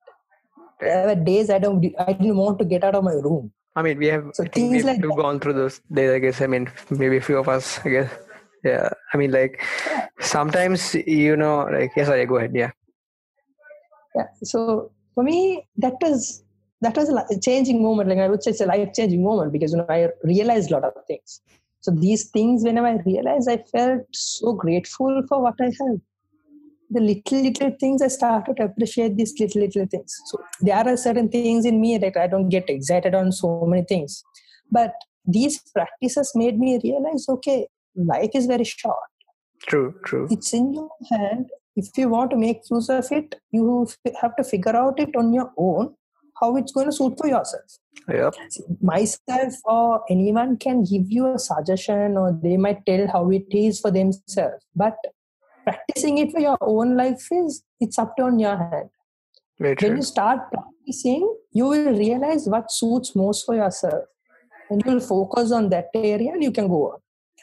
[0.80, 3.80] there were days i don't i didn't want to get out of my room I
[3.80, 4.26] mean, we have.
[4.34, 6.10] So things like gone through those days.
[6.10, 6.42] I guess.
[6.42, 7.80] I mean, maybe a few of us.
[7.84, 8.10] I guess.
[8.62, 8.90] Yeah.
[9.14, 9.64] I mean, like
[10.20, 11.92] sometimes you know, like.
[11.96, 12.52] yes, I Go ahead.
[12.54, 12.72] Yeah.
[14.14, 16.44] yeah so for me that was
[16.80, 19.72] that was a changing moment like i would say it's a life changing moment because
[19.72, 21.40] you know i realized a lot of things
[21.82, 26.00] so these things whenever i realized i felt so grateful for what i have
[26.96, 30.18] the little little things i started to appreciate these little little things.
[30.26, 33.84] So there are certain things in me that i don't get excited on so many
[33.84, 34.22] things.
[34.70, 34.92] But
[35.26, 37.66] these practices made me realize okay
[37.96, 39.10] life is very short.
[39.66, 39.94] True.
[40.04, 40.28] True.
[40.30, 41.50] it's in your hand.
[41.76, 43.88] If you want to make use of it you
[44.20, 45.94] have to figure out it on your own
[46.40, 47.78] how it's going to suit for yourself
[48.48, 53.46] See, myself or anyone can give you a suggestion or they might tell how it
[53.50, 54.96] is for themselves but
[55.64, 58.88] practicing it for your own life is it's up to on your hand
[59.60, 59.96] Very when true.
[59.96, 64.04] you start practicing you will realize what suits most for yourself
[64.70, 66.98] and you will focus on that area and you can go on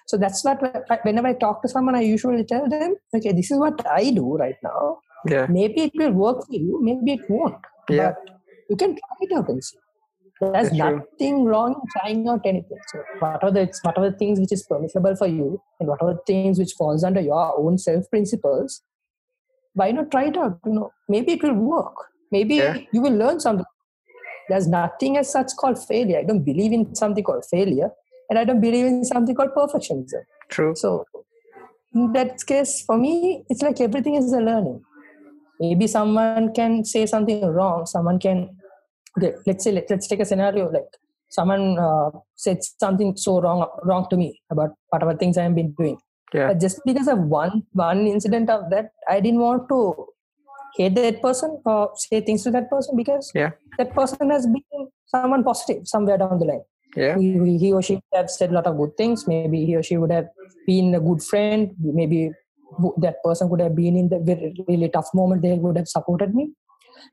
[0.07, 0.59] so that's what
[1.03, 4.35] whenever i talk to someone i usually tell them okay this is what i do
[4.37, 4.97] right now
[5.31, 5.47] Yeah.
[5.49, 7.63] Maybe it will work for you, maybe it won't.
[7.89, 8.11] Yeah.
[8.11, 8.29] But
[8.69, 9.77] you can try it out and see.
[10.41, 10.97] There's That's true.
[10.97, 12.77] nothing wrong in trying out anything.
[12.87, 16.01] So what are the what are the things which is permissible for you and what
[16.01, 18.81] are the things which falls under your own self principles?
[19.73, 20.59] Why not try it out?
[20.65, 21.95] You know, maybe it will work.
[22.31, 22.77] Maybe Yeah.
[22.93, 23.65] you will learn something.
[24.49, 26.19] There's nothing as such called failure.
[26.19, 27.91] I don't believe in something called failure,
[28.29, 30.23] and I don't believe in something called perfectionism.
[30.47, 30.73] True.
[30.75, 31.05] So
[31.93, 34.81] in that case, for me, it's like everything is a learning.
[35.59, 37.85] Maybe someone can say something wrong.
[37.85, 38.57] Someone can,
[39.17, 40.89] okay, let's say, let, let's take a scenario like
[41.29, 45.71] someone uh, said something so wrong wrong to me about whatever things I have been
[45.73, 45.97] doing.
[46.33, 46.47] Yeah.
[46.47, 50.07] But just because of one one incident of that, I didn't want to
[50.77, 53.51] hate that person or say things to that person because Yeah.
[53.77, 56.63] that person has been someone positive somewhere down the line
[56.95, 57.17] Yeah.
[57.17, 59.83] he, he or she would have said a lot of good things maybe he or
[59.83, 60.27] she would have
[60.67, 62.31] been a good friend maybe
[63.05, 66.35] that person could have been in the very really tough moment they would have supported
[66.35, 66.51] me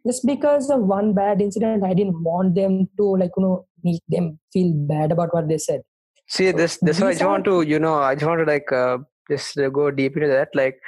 [0.06, 4.02] just because of one bad incident i didn't want them to like you know make
[4.08, 5.82] them feel bad about what they said
[6.28, 8.46] See, So this this why I just want to you know I just want to
[8.46, 8.98] like uh,
[9.30, 10.48] just go deep into that.
[10.54, 10.80] Like,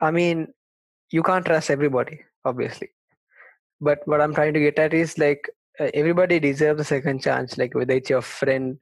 [0.00, 0.48] I mean,
[1.10, 2.88] you can't trust everybody, obviously.
[3.80, 7.58] But what I'm trying to get at is like uh, everybody deserves a second chance.
[7.58, 8.78] Like whether it's your friend,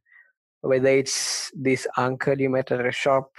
[0.61, 3.33] whether it's this uncle you met at a shop,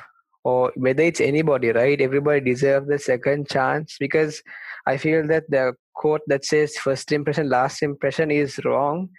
[0.43, 1.99] or whether it's anybody, right?
[2.01, 4.43] Everybody deserves the second chance because
[4.85, 9.09] I feel that the quote that says first impression, last impression is wrong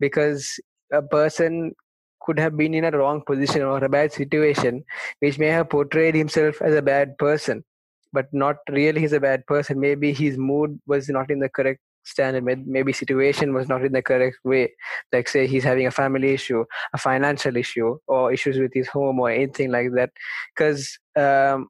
[0.00, 0.58] because
[0.92, 1.72] a person
[2.20, 4.84] could have been in a wrong position or a bad situation
[5.20, 7.62] which may have portrayed himself as a bad person
[8.14, 9.80] but not really he's a bad person.
[9.80, 12.44] Maybe his mood was not in the correct standard.
[12.66, 14.72] Maybe situation was not in the correct way.
[15.12, 19.18] Like say he's having a family issue a financial issue or issues with his home
[19.18, 20.10] or anything like that.
[20.54, 21.68] Because um,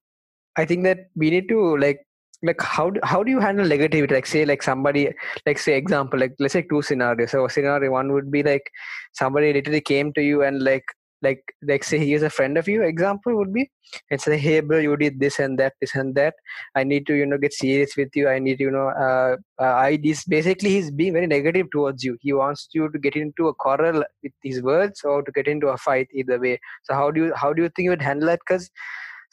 [0.57, 2.07] i think that we need to like
[2.44, 4.12] like how do, how do you handle negativity?
[4.12, 5.11] Like say like somebody
[5.46, 7.30] like say example like let's say two scenarios.
[7.30, 8.70] So scenario one would be like
[9.12, 10.85] somebody literally came to you and like
[11.22, 13.70] like like say he is a friend of you example would be
[14.11, 16.35] and say hey bro you did this and that this and that.
[16.74, 18.28] I need to you know get serious with you.
[18.28, 22.16] I need you know uh, uh i this basically he's being very negative towards you.
[22.20, 25.68] He wants you to get into a quarrel with his words or to get into
[25.68, 26.59] a fight either way.
[26.83, 28.40] So how do you how do you think you would handle that?
[28.46, 28.70] Because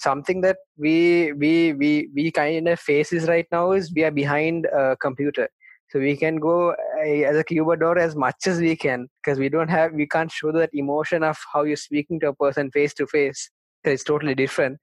[0.01, 4.65] something that we we we we kind of faces right now is we are behind
[4.65, 5.47] a computer.
[5.89, 9.49] So we can go uh, as a keyboard as much as we can because we
[9.49, 12.93] don't have we can't show that emotion of how you're speaking to a person face
[12.95, 13.49] to face.
[13.83, 14.79] It's totally different.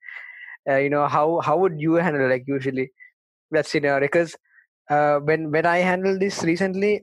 [0.68, 2.90] Uh, you know how how would you handle like usually
[3.52, 4.06] that scenario?
[4.06, 4.36] Because
[4.90, 7.02] uh, when when i handled this recently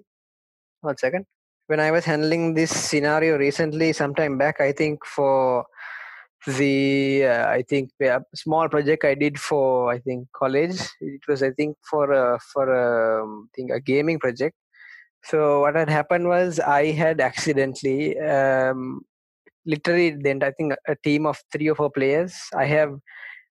[0.82, 1.26] one second.
[1.68, 5.66] When i was handling this scenario recently sometime back i think for
[6.48, 10.78] the uh, i think a small project i did for i think college.
[11.02, 14.56] It was i think for a for a um, thing a gaming project.
[15.24, 19.02] So what had happened was i had accidentally um,
[19.66, 22.94] literally then i think a team of three or four players i have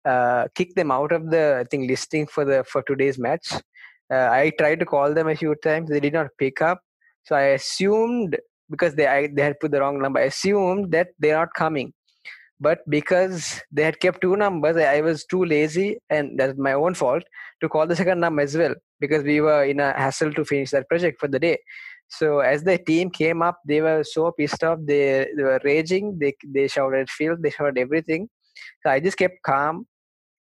[0.06, 3.52] uh, kicked them out of the i think listing for the for today's match.
[4.10, 5.90] Uh, i tried to call them a few times.
[5.90, 6.80] They did not pick up.
[7.24, 8.38] So i assumed
[8.70, 11.92] because they I, they had put the wrong number i assumed that they're not coming
[12.60, 16.94] but because they had kept two numbers I, was too lazy and that's my own
[16.94, 17.22] fault
[17.60, 20.70] to call the second number as well because we were in a hassle to finish
[20.70, 21.58] that project for the day.
[22.08, 26.18] So as the team came up they were so pissed off they, they were raging
[26.18, 28.28] they they shouted field they shouted everything.
[28.82, 29.86] So i just kept calm.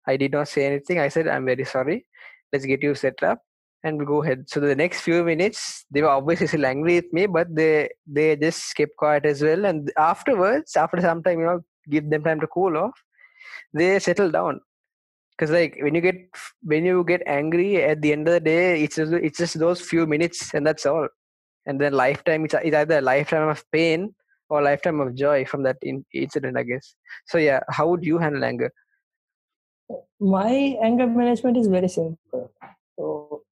[0.07, 0.99] I did not say anything.
[0.99, 2.05] I said i'm very sorry.
[2.51, 3.39] Let's get you set up
[3.83, 4.49] and we'll go ahead.
[4.49, 8.35] So the next few minutes they were obviously still angry with me but they they
[8.35, 9.65] just kept quiet as well.
[9.65, 12.93] And afterwards after some time you know give them time to cool off
[13.73, 14.61] they settle down.
[15.31, 16.15] Because like when you get
[16.63, 19.79] when you get angry at the end of the day it's just, it's just those
[19.79, 21.07] few minutes and that's all.
[21.65, 24.13] And then lifetime it's, it's either a lifetime of pain
[24.49, 26.95] or lifetime of joy from that in, incident i guess.
[27.27, 28.71] So yeah how would you handle anger?
[30.19, 32.51] My anger management is very simple.
[32.97, 33.43] So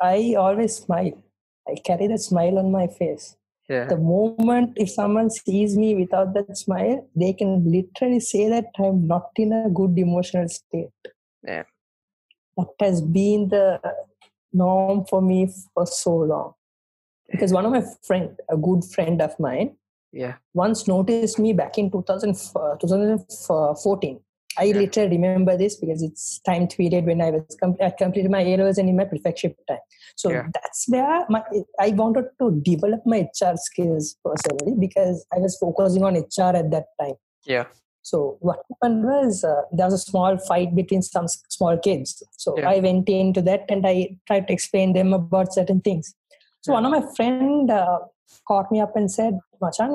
[0.00, 1.22] i always smile.
[1.68, 3.36] I carry that smile on my face
[3.68, 3.86] yeah.
[3.86, 9.06] The moment if someone sees me without that smile they can literally say that i'm
[9.06, 10.90] not in a good emotional state.
[11.46, 11.64] Yeah.
[12.56, 13.80] that has been the
[14.52, 16.54] norm for me for so long.
[17.30, 19.76] Because one of my friend a good friend of mine
[20.12, 20.36] yeah.
[20.54, 24.20] once noticed me back in 2000, uh, 2014
[24.58, 24.78] I Yeah.
[24.80, 28.56] literally remember this because it's time period when I was com- I completed my A
[28.56, 29.84] levels and in my prefectship time.
[30.16, 30.46] So Yeah.
[30.56, 31.42] that's where my
[31.80, 36.70] I wanted to develop my HR skills personally because I was focusing on HR at
[36.76, 37.16] that time.
[37.54, 37.66] yeah
[38.10, 38.18] So
[38.48, 42.22] what happened was uh, there was a small fight between some small kids.
[42.44, 42.68] So Yeah.
[42.74, 43.96] I went into that and I
[44.28, 46.14] tried to explain them about certain things.
[46.64, 47.98] So one of my friend uh,
[48.50, 49.92] caught me up and said, "Machan,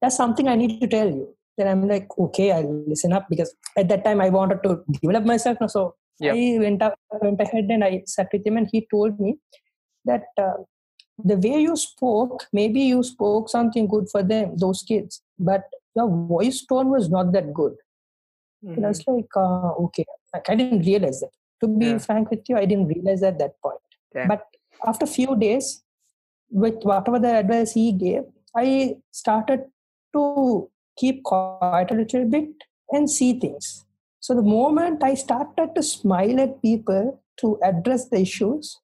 [0.00, 1.26] there's something I need to tell you."
[1.58, 5.24] Then I'm like, "Okay, I'll listen up," because at that time I wanted to develop
[5.34, 5.58] myself.
[5.76, 5.82] So
[6.26, 6.34] Yeah.
[6.34, 6.94] I went up,
[7.24, 9.30] went ahead, and I sat with him, and he told me
[10.10, 10.56] that uh,
[11.32, 15.64] the way you spoke, maybe you spoke something good for them, those kids, but
[15.98, 17.76] your voice tone was not that good.
[18.62, 21.30] And I was like, uh, okay, like, I didn't realize that.
[21.62, 21.98] To be Yeah.
[22.06, 23.80] frank with you, I didn't realize at that point.
[24.16, 24.26] Yeah.
[24.32, 24.42] But
[24.92, 25.68] after a few days,
[26.64, 28.24] with whatever the advice he gave,
[28.56, 29.64] I started
[30.16, 30.22] to
[30.98, 32.48] keep quiet a little bit
[32.90, 33.84] and see things.
[34.20, 38.80] So the moment I started to smile at people to address the issues,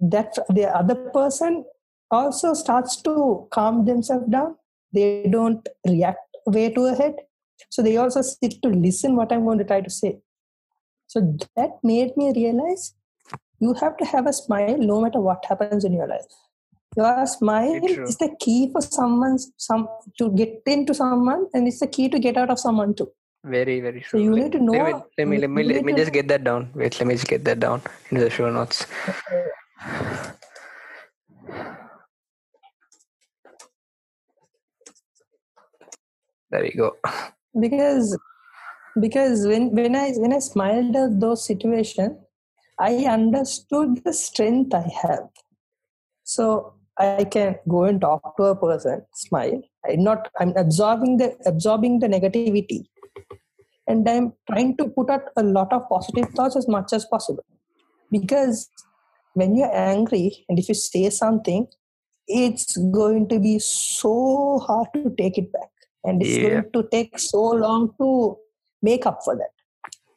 [0.00, 1.64] that the other person
[2.10, 4.56] also starts to calm themselves down.
[4.92, 7.16] They don't react way too ahead.
[7.70, 10.18] So they also sit to listen what I'm going to try to say.
[11.06, 12.94] So that made me realize
[13.60, 16.26] you have to have a smile no matter what happens in your life.
[16.96, 21.86] Your smile is the key for someone some to get into someone and it's the
[21.86, 23.10] key to get out of someone too.
[23.44, 25.84] Very, very true So you need to know Wait, wait, let me let me let
[25.84, 26.70] me just get that down.
[26.74, 28.86] Wait, let me just get that down into the show notes.
[36.50, 36.96] There we go.
[37.58, 38.18] because
[39.00, 42.18] because when when i when i smiled at those situations
[42.78, 45.28] i understood the strength i have
[46.24, 51.28] so i can go and talk to a person smile i'm not i'm absorbing the
[51.52, 52.80] absorbing the negativity.
[53.92, 57.44] And i'm trying to put out a lot of positive thoughts as much as possible.
[58.16, 58.68] Because
[59.34, 61.66] when you're angry and if you say something
[62.28, 65.70] it's going to be so hard to take it back.
[66.04, 66.48] And it's Yeah.
[66.48, 68.38] going to take so long to
[68.80, 69.50] make up for that.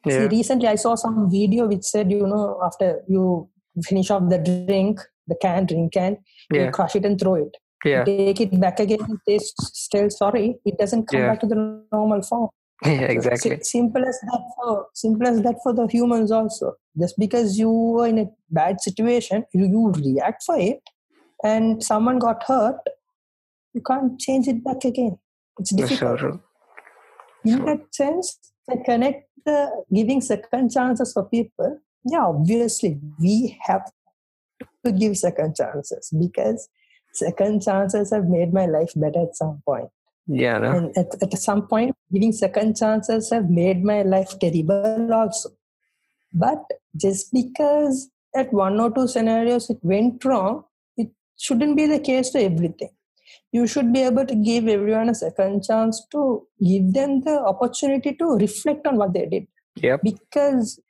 [0.08, 3.48] See, recently I saw some video which said, you know, after you
[3.82, 6.18] finish off the drink, the can, drink can,
[6.52, 6.66] Yeah.
[6.66, 7.56] you crush it and throw it.
[7.84, 8.04] Yeah.
[8.04, 11.28] Take it back again say, still sorry, it doesn't come Yeah.
[11.30, 12.48] back to the normal form.
[12.84, 13.02] Yeah.
[13.16, 13.56] Exactly.
[13.56, 16.74] si- simple as that for simple as that for the humans also.
[16.98, 20.80] Just because you were in a bad situation, you, you react for it,
[21.44, 22.76] and someone got hurt,
[23.74, 25.18] you can't change it back again.
[25.58, 26.40] It's difficult true.
[27.44, 28.38] in that sense
[28.70, 33.82] to connect the giving second chances for people yeah obviously we have
[34.86, 36.68] to give second chances because
[37.24, 39.88] second chances have made my life better at some point
[40.42, 40.58] Yeah.
[40.64, 40.70] No?
[40.76, 45.50] and at, at some point giving second chances have made my life terrible also
[46.44, 46.64] but
[47.04, 48.08] just because
[48.42, 50.64] at one or two scenarios it went wrong
[50.96, 51.10] it
[51.46, 52.92] shouldn't be the case to everything
[53.56, 56.20] you should be able to give everyone a second chance to
[56.70, 59.46] give them the opportunity to reflect on what they did
[59.86, 60.00] Yep.
[60.02, 60.80] because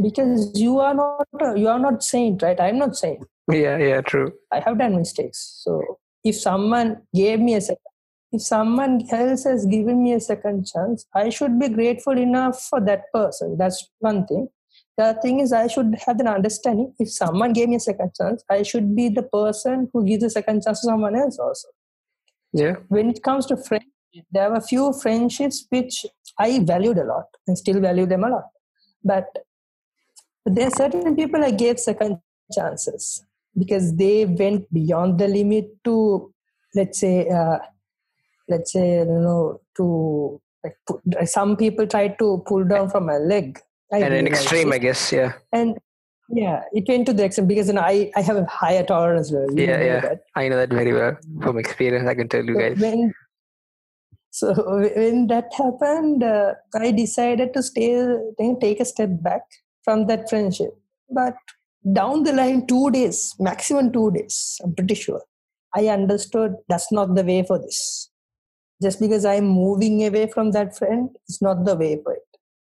[0.00, 3.78] because you are not you are not saint right i'm not saint Yeah.
[3.78, 4.00] Yeah.
[4.00, 4.32] True.
[4.52, 5.38] I have done mistakes.
[5.64, 7.92] So if someone gave me a second,
[8.30, 12.80] if someone else has given me a second chance, I should be grateful enough for
[12.80, 13.56] that person.
[13.58, 14.48] That's one thing.
[14.96, 16.94] The other thing is I should have an understanding.
[16.98, 20.30] If someone gave me a second chance, I should be the person who gives a
[20.30, 21.68] second chance to someone else also.
[22.52, 22.76] Yeah.
[22.88, 23.86] When it comes to friends,
[24.30, 26.06] there were a few friendships which
[26.38, 28.44] I valued a lot and still value them a lot.
[29.02, 29.26] But
[30.46, 32.18] there are certain people I gave second
[32.52, 33.24] chances
[33.58, 36.32] because they went beyond the limit to,
[36.74, 37.58] let's say, uh,
[38.48, 43.18] let's say, you know, to like put, some people tried to pull down from my
[43.18, 43.60] leg.
[43.92, 44.76] I And an extreme, it.
[44.76, 45.12] I guess.
[45.12, 45.32] Yeah.
[45.52, 45.76] and
[46.28, 49.30] yeah, it went to the extreme because you know, I I have a higher tolerance
[49.30, 49.58] level.
[49.58, 50.00] You Yeah, yeah.
[50.00, 50.20] that.
[50.34, 52.08] I know that very well from experience.
[52.08, 52.78] I can tell you So guys.
[52.80, 53.12] when
[54.30, 54.54] so
[54.96, 58.16] when that happened, uh, I decided to stay,
[58.60, 59.42] take a step back
[59.84, 60.76] from that friendship.
[61.10, 61.34] But
[61.92, 65.22] down the line, two days, maximum two days, I'm pretty sure,
[65.74, 68.10] I understood that's not the way for this.
[68.82, 72.22] Just because I'm moving away from that friend, it's not the way for it.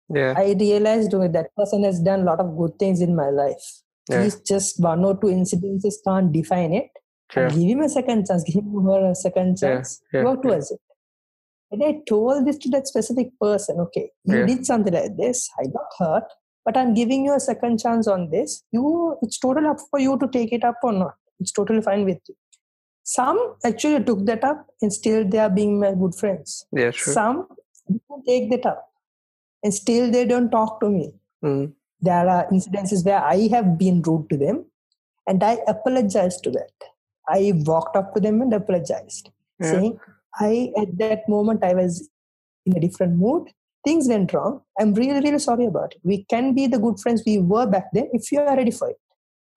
[0.09, 0.35] Yeah.
[0.37, 3.65] I realized that person has done a lot of good things in my life.
[4.09, 4.29] Yeah.
[4.47, 6.89] Just one or two incidences can't define it.
[7.33, 7.49] Sure.
[7.49, 8.45] Give him a second chance.
[8.47, 10.03] Give him her a second chance.
[10.13, 10.51] yeah, Work yeah.
[10.51, 10.81] towards it.
[11.71, 13.81] And I told this to that specific person.
[13.81, 14.47] Okay, you Yeah.
[14.47, 15.49] did something like this.
[15.59, 16.25] I got hurt,
[16.65, 18.63] but I'm giving you a second chance on this.
[18.73, 21.15] You, it's totally up for you to take it up or not.
[21.41, 22.35] It's totally fine with you.
[23.03, 26.65] Some actually took that up, and still they are being my good friends.
[26.73, 26.91] Yeah.
[26.91, 27.13] Sure.
[27.13, 27.47] Some
[27.87, 28.89] didn't take that up,
[29.63, 31.13] and still they don't talk to me
[31.45, 31.73] Mm.
[32.01, 34.65] there are incidences where I have been rude to them
[35.27, 36.73] and I apologized to that.
[37.29, 39.29] I walked up to them and apologized,
[39.61, 39.71] Yeah.
[39.73, 40.01] saying,
[40.41, 42.09] I at that moment I was
[42.65, 43.51] in a different mood.
[43.85, 44.63] Things went wrong.
[44.81, 46.01] I'm really, really sorry about it.
[46.03, 48.91] We can be the good friends we were back then if you are ready for
[48.91, 48.97] it.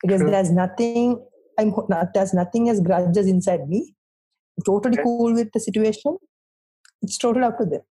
[0.01, 0.29] Because True.
[0.29, 1.25] there's nothing,
[1.57, 3.95] I'm not, there's nothing as grudges inside me.
[4.57, 5.03] I'm totally Okay.
[5.03, 6.17] cool with the situation.
[7.01, 7.81] It's totally up to them.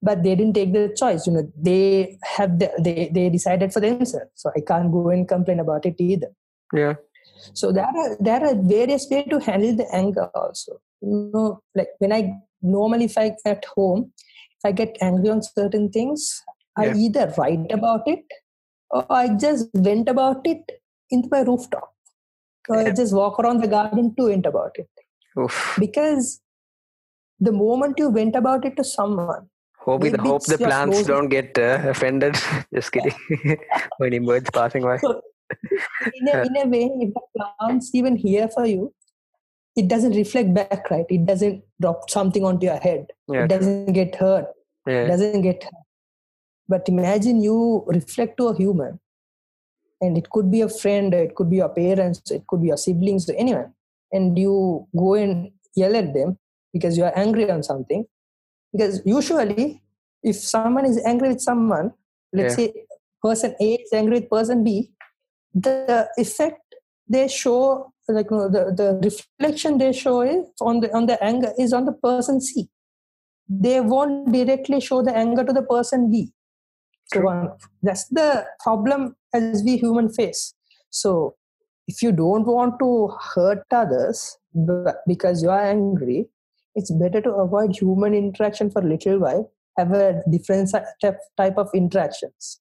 [0.00, 1.26] But they didn't take the choice.
[1.26, 4.30] You know, they have the, they they decided for themselves.
[4.34, 6.28] So I can't go and complain about it either.
[6.72, 6.94] Yeah.
[7.52, 10.80] So there are there are various ways to handle the anger also.
[11.00, 14.12] You know, like when I normally if I at home,
[14.64, 16.42] I get angry on certain things,
[16.76, 16.96] I Yeah.
[16.96, 18.24] either write about it
[18.90, 20.80] or I just vent about it
[21.10, 21.94] into my rooftop.
[22.68, 24.88] Or I just walk around the garden to vent about it.
[25.40, 25.76] Oof.
[25.78, 26.40] Because
[27.40, 29.48] the moment you vent about it to someone,
[29.78, 32.36] Hope, the, hope the plants don't get uh, offended.
[32.74, 33.14] Just kidding.
[34.04, 34.98] Any birds passing by.
[34.98, 35.22] So,
[36.12, 38.92] in a, in a way, if the plants even hear for you,
[39.78, 41.06] it doesn't reflect back, right?
[41.08, 43.06] It doesn't drop something onto your head.
[43.28, 43.44] Yeah.
[43.44, 44.46] It doesn't get hurt.
[44.86, 45.84] It doesn't get hurt.
[46.68, 48.98] But imagine you reflect to a human,
[50.00, 52.76] and it could be a friend, it could be your parents, it could be your
[52.76, 53.72] siblings, anyone,
[54.12, 56.38] and you go and yell at them
[56.72, 58.04] because you are angry on something.
[58.72, 59.80] Because usually,
[60.22, 61.92] if someone is angry with someone,
[62.32, 62.72] let's say
[63.22, 64.90] person A is angry with person B,
[65.54, 66.74] the effect
[67.08, 71.22] they show, like you know, the, the reflection they show is on the on the
[71.22, 72.68] anger is on the person C.
[73.48, 76.32] They won't directly show the anger to the person B.
[77.12, 77.50] So one,
[77.82, 80.54] that's the problem as we human face.
[80.90, 81.36] So
[81.86, 84.36] if you don't want to hurt others
[85.06, 86.28] because you are angry,
[86.74, 89.50] it's better to avoid human interaction for a little while.
[89.78, 92.60] Have a different type type of interactions.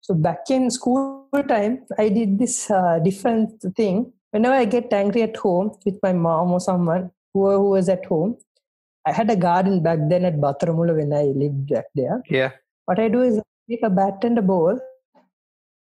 [0.00, 4.12] So back in school time, I did this uh, different thing.
[4.32, 8.04] Whenever I get angry at home with my mom or someone who, who was at
[8.06, 8.36] home,
[9.06, 12.22] I had a garden back then at Battaramulla when I lived back there.
[12.28, 12.52] Yeah.
[12.86, 14.78] What I do is I take a bat and a ball.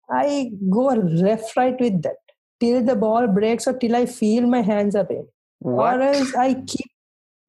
[0.09, 2.17] I go left right with that
[2.61, 5.27] till the ball breaks or till I feel my hands are pain.
[5.59, 5.99] What?
[5.99, 6.91] Or else I keep,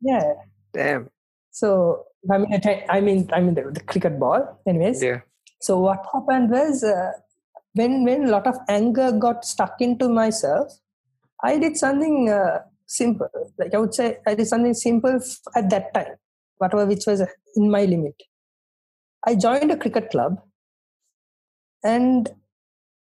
[0.01, 0.33] yeah.
[0.73, 1.09] Damn.
[1.51, 4.59] So I mean, I I mean, I mean the, the cricket ball.
[4.67, 5.21] Anyways, Yeah.
[5.61, 7.11] so what happened was uh,
[7.73, 10.71] when when a lot of anger got stuck into myself,
[11.43, 13.29] I did something uh, simple.
[13.57, 15.19] Like I would say, I did something simple
[15.55, 16.15] at that time,
[16.57, 17.21] whatever which was
[17.55, 18.15] in my limit.
[19.25, 20.41] I joined a cricket club,
[21.83, 22.29] and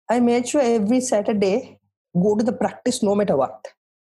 [0.10, 1.80] I made sure every Saturday
[2.14, 3.68] go to the practice no matter what,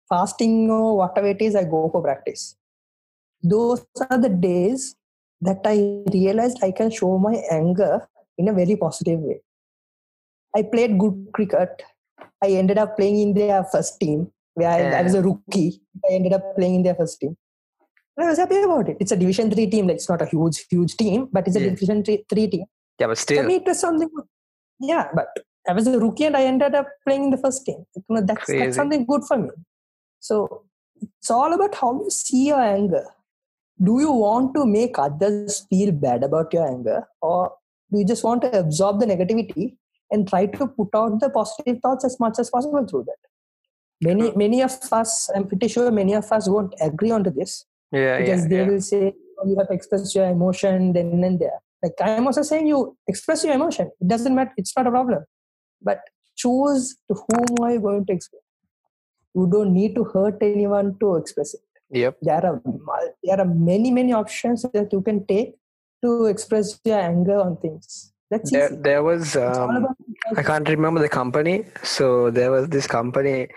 [0.09, 1.57] fasting or whatever it is.
[1.57, 2.57] I go for practice.
[3.43, 4.97] Those are the days
[5.41, 8.09] that I realized I can show my anger
[8.39, 9.41] in a very positive way.
[10.57, 11.83] I played good cricket.
[12.43, 15.81] I ended up playing in their first team where I, I was a rookie.
[16.09, 17.37] I ended up playing in their first team.
[18.19, 18.97] I was happy about it.
[19.01, 19.89] It's a Division Three team.
[19.89, 21.71] Like it's not a huge, huge team, but it's a Yeah.
[21.71, 22.65] Division Three, three team.
[23.01, 24.09] Yeah, but still, For me, it was something.
[24.79, 25.29] Yeah, but
[25.69, 27.85] I was a rookie and I ended up playing in the first team.
[27.97, 28.65] You know, that's, Crazy.
[28.65, 29.51] that's something good for me.
[30.21, 30.65] So
[31.03, 33.05] it's all about how you see your anger.
[33.83, 37.53] Do you want to make others feel bad about your anger, or
[37.91, 39.77] do you just want to absorb the negativity
[40.15, 43.23] and try to put out the positive thoughts as much as possible through that?
[44.01, 48.19] Many, many of us, I'm pretty sure many of us won't agree onto this Yeah,
[48.19, 48.69] because yeah, they yeah.
[48.69, 51.59] will say oh, you have expressed your emotion then and there.
[51.83, 53.91] Like I'm also saying you express your emotion.
[54.01, 54.53] It doesn't matter.
[54.57, 55.25] It's not a problem.
[55.83, 56.01] But
[56.37, 58.41] choose to whom are you going to express.
[59.35, 61.61] You don't need to hurt anyone to express it.
[61.91, 62.19] Yep.
[62.23, 62.63] There are
[63.23, 65.55] there are many many options that you can take
[66.03, 68.14] to express your anger on things.
[68.31, 68.77] That's There, easy.
[68.83, 69.37] there was.
[69.37, 69.87] Um,
[70.37, 71.65] I can't remember the company.
[71.83, 73.49] So there was this company.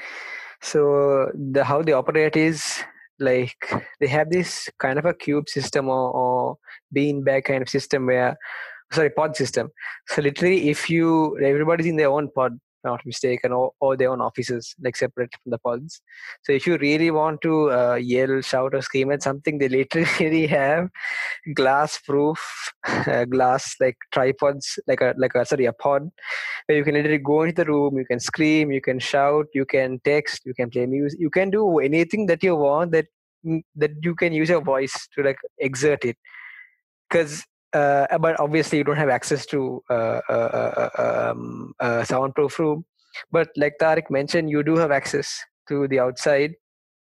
[0.61, 2.84] So the how they operate is
[3.20, 6.57] like they have this kind of a cube system or, or
[6.91, 8.38] bean bag kind of system where
[8.91, 9.70] sorry pod system.
[10.07, 12.59] So literally, if you everybody's in their own pod,
[12.89, 16.01] not mistaken, or, or their own offices, like separate from the pods.
[16.43, 20.47] So if you really want to uh, yell, shout, or scream at something, they literally
[20.57, 20.89] have
[21.61, 22.39] glass proof
[22.88, 26.09] uh, glass like tripods, like a like a sorry a pod
[26.65, 29.65] where you can literally go into the room, you can scream, you can shout, you
[29.65, 33.07] can text, you can play music, you can do anything that you want that
[33.75, 36.17] that you can use your voice to like exert it.
[37.09, 37.45] Because,
[37.78, 42.86] uh, but obviously you don't have access to uh, uh, uh, um, a soundproof room.
[43.32, 46.53] But like Thariq mentioned, you do have access to the outside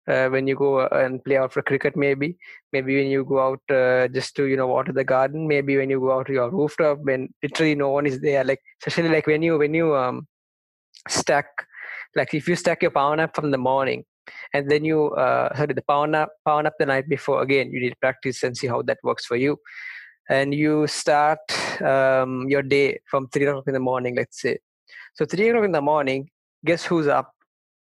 [0.08, 1.96] uh, when you go and play out for cricket.
[1.96, 2.36] Maybe,
[2.72, 5.48] maybe when you go out uh, just to you know water the garden.
[5.48, 8.44] Maybe when you go out to your rooftop when literally no one is there.
[8.44, 10.26] Like especially like when you when you um
[11.08, 11.46] stack
[12.14, 14.04] like if you stack your power nap from the morning
[14.54, 17.80] and then you uh sorry the power nap power nap the night before again you
[17.80, 19.56] need to practice and see how that works for you
[20.36, 21.40] and you start
[21.82, 24.58] um, your day from three o'clock in the morning, let's say.
[25.14, 26.30] So three o'clock in the morning,
[26.64, 27.34] guess who's up?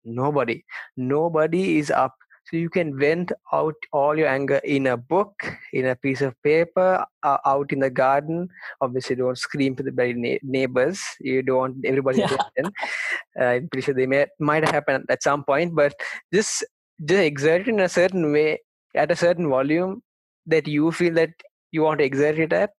[0.04, 0.64] Nobody.
[0.96, 2.14] Nobody is up.
[2.46, 5.32] So you can vent out all your anger in a book,
[5.72, 8.48] in a piece of paper, uh, out in the garden.
[8.82, 11.00] Obviously, don't scream to the very na- neighbors.
[11.20, 12.26] You don't want everybody Yeah.
[12.26, 12.72] attention.
[13.40, 15.94] Uh, I'm pretty sure they may might happen at some point, but
[16.34, 16.66] just
[17.12, 18.60] just exert in a certain way
[18.94, 20.02] at a certain volume
[20.54, 21.30] that you feel that
[21.74, 22.70] you want to exert it at.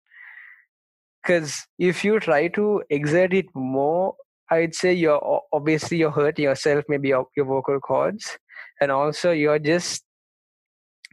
[1.21, 4.15] Because if you try to exert it more,
[4.49, 8.37] I'd say you're obviously you're hurting yourself, maybe your, your vocal cords,
[8.79, 10.03] and also you're just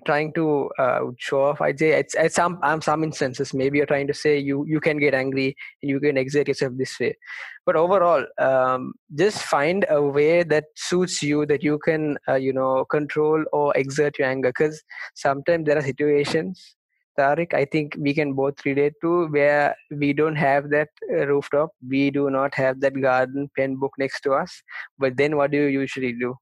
[0.05, 1.61] trying to uh, show off.
[1.61, 4.81] I'd say it's at some um, some instances maybe you're trying to say you you
[4.81, 7.17] can get angry and you can exert yourself this way,
[7.65, 12.53] but overall, um, just find a way that suits you that you can uh, you
[12.53, 14.51] know control or exert your anger.
[14.51, 14.83] Because
[15.15, 16.77] sometimes there are situations.
[17.19, 21.71] Thariq, I think we can both relate to where we don't have that uh, rooftop,
[21.87, 24.63] we do not have that garden pen book next to us.
[24.99, 26.37] But then, what do you usually do?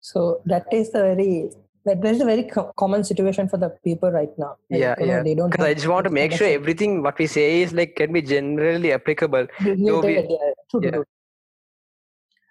[0.00, 1.50] So that is a very
[1.84, 4.56] that is a very co- common situation for the people right now.
[4.70, 5.22] Like, Yeah, you know, yeah.
[5.22, 5.50] They don't.
[5.50, 8.22] Because I just want to make sure everything what we say is like can be
[8.22, 9.46] generally applicable.
[9.64, 9.66] So
[10.02, 10.90] we- yeah, yeah, true, true, yeah.
[10.90, 11.04] true.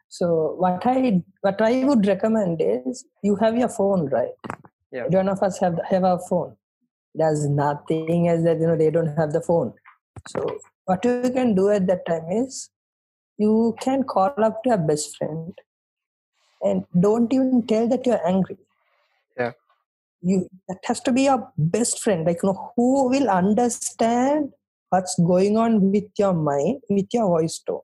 [0.07, 4.33] So what I what I would recommend is you have your phone, right?
[4.91, 5.05] Yeah.
[5.07, 6.55] One of us have have a phone.
[7.13, 9.73] There's nothing as that you know they don't have the phone.
[10.27, 12.69] So what you can do at that time is
[13.37, 15.53] you can call up to your best friend
[16.61, 18.57] and don't even tell that you're angry.
[19.37, 19.51] Yeah.
[20.21, 24.51] You that has to be your best friend, like you know, who will understand
[24.89, 27.81] what's going on with your mind, with your voice tone.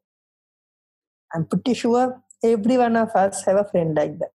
[1.33, 4.31] I'm pretty sure every one of us have a friend like that.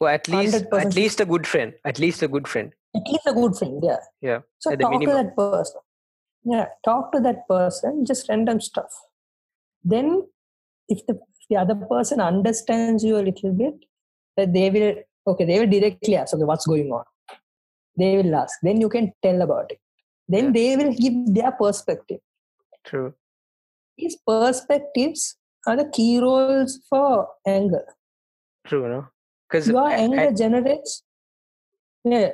[0.00, 1.74] Well, at least 100% at least a good friend.
[1.84, 2.72] At least a good friend.
[2.94, 3.96] At least a good friend, yeah.
[4.20, 5.80] Yeah, So talk to that person.
[6.44, 8.92] Yeah, talk to that person, just random stuff.
[9.84, 10.26] Then
[10.88, 13.74] if the, if the other person understands you a little bit,
[14.36, 14.94] that they will
[15.26, 17.04] okay, they will directly ask, okay, what's going on?
[17.96, 18.58] They will ask.
[18.62, 19.80] Then you can tell about it.
[20.28, 20.52] Then Yeah.
[20.52, 22.20] they will give their perspective.
[22.84, 23.14] True.
[23.98, 25.36] These perspectives
[25.66, 27.84] are the key roles for anger.
[28.66, 28.88] True.
[28.88, 29.06] No.
[29.48, 31.02] Because Your anger generates.
[32.04, 32.32] Yeah.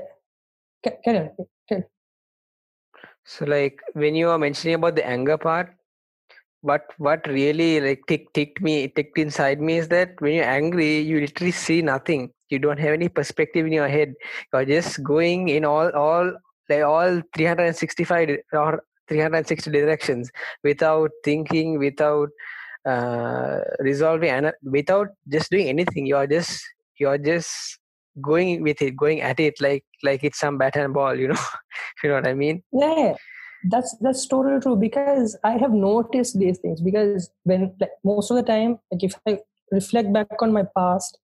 [0.85, 1.85] Ca- Carry on.
[3.27, 5.75] So like when you are mentioning about the anger part,
[6.61, 10.99] what what really like tick ticked me ticked inside me is that when you're angry,
[10.99, 12.33] you literally see nothing.
[12.51, 14.15] You don't have any perspective in your head.
[14.53, 16.33] You're just going in all all
[16.69, 20.31] like all 365 or 360 directions
[20.63, 22.29] without thinking, without
[22.87, 26.07] uh, resolving, and without just doing anything.
[26.07, 26.63] You're just
[26.99, 27.79] you're just
[28.21, 31.15] going with it, going at it like like it's some bat and ball.
[31.15, 31.41] You know,
[32.03, 32.63] you know what I mean?
[32.73, 33.15] yeah
[33.65, 38.37] that's that's totally true because i have noticed these things because when like, most of
[38.37, 39.39] the time like if i
[39.73, 41.19] reflect back on my past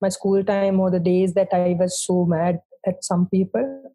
[0.00, 3.92] my school time or the days that i was so mad at some people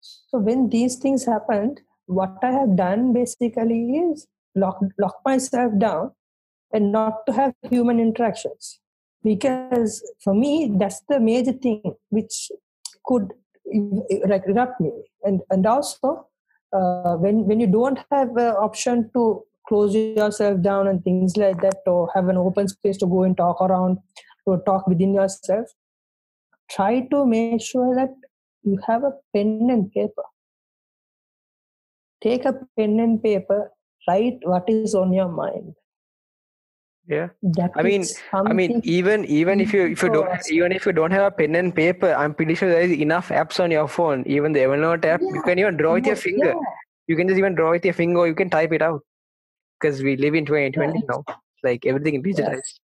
[0.00, 6.10] so when these things happened what i have done basically is lock lock myself down
[6.74, 8.78] and not to have human interactions
[9.24, 12.50] because for me that's the major thing which
[13.04, 13.32] could
[14.26, 14.92] like erupt me.
[15.24, 16.26] And and also
[16.72, 21.60] uh, when when you don't have an option to close yourself down and things like
[21.62, 23.98] that or have an open space to go and talk around
[24.44, 25.68] or talk within yourself
[26.70, 28.14] try to make sure that
[28.62, 30.24] you have a pen and paper.
[32.22, 33.70] Take a pen and paper
[34.08, 35.74] write what is on your mind
[37.08, 37.28] Yeah.
[37.76, 41.10] I mean- I mean, even even if you if you don't even if you don't
[41.10, 44.22] have a pen and paper, I'm pretty sure there is enough apps on your phone.
[44.26, 46.54] Even the Evernote app, you can even draw with your Yeah, finger.
[47.08, 49.00] You can just even draw with your finger, or you can type it out.
[49.80, 51.04] Because we live in 2020 Yeah.
[51.08, 51.24] now,
[51.64, 52.78] like everything is digitized.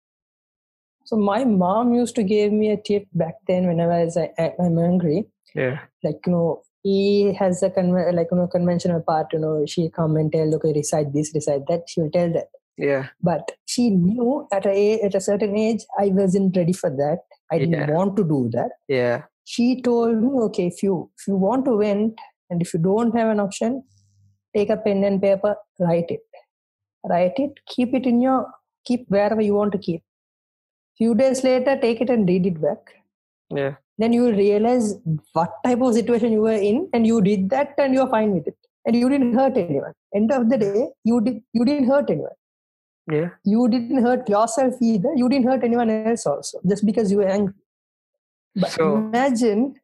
[1.04, 4.52] So my mom used to give me a tip back then whenever I was I,
[4.60, 5.26] I'm angry.
[5.54, 9.32] Yeah, Like you know, he has a conven- like you know conventional part.
[9.32, 11.88] You know, she come and tell, okay, recite this, recite that.
[11.88, 12.48] She will tell that.
[12.78, 17.18] Yeah, But she knew at a at a certain age I wasn't ready for that.
[17.52, 17.90] I didn't Yeah.
[17.98, 18.70] want to do that.
[18.88, 22.20] yeah, She told me, okay, if you if you want to vent
[22.50, 23.82] and if you don't have an option,
[24.56, 26.20] take a pen and paper, write it.
[27.12, 28.38] Write it, keep it in your
[28.90, 30.02] keep wherever you want to keep.
[30.98, 32.94] Few days later, take it and read it back.
[33.60, 33.74] yeah.
[34.00, 34.94] Then you will realize
[35.36, 38.32] what type of situation you were in, and you did that, and you are fine
[38.36, 38.56] with it,
[38.86, 39.94] and you didn't hurt anyone.
[40.18, 42.36] End of the day, you did you didn't hurt anyone.
[43.10, 45.12] Yeah, You didn't hurt yourself either.
[45.16, 47.54] You didn't hurt anyone else also, just because you were angry.
[48.54, 49.76] But So- imagine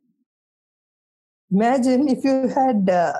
[1.51, 3.13] imagine if you had uh,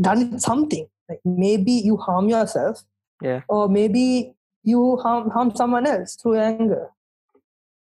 [0.00, 2.82] done something like maybe you harm yourself
[3.20, 3.40] Yeah.
[3.48, 6.90] or maybe you harm, harm someone else through anger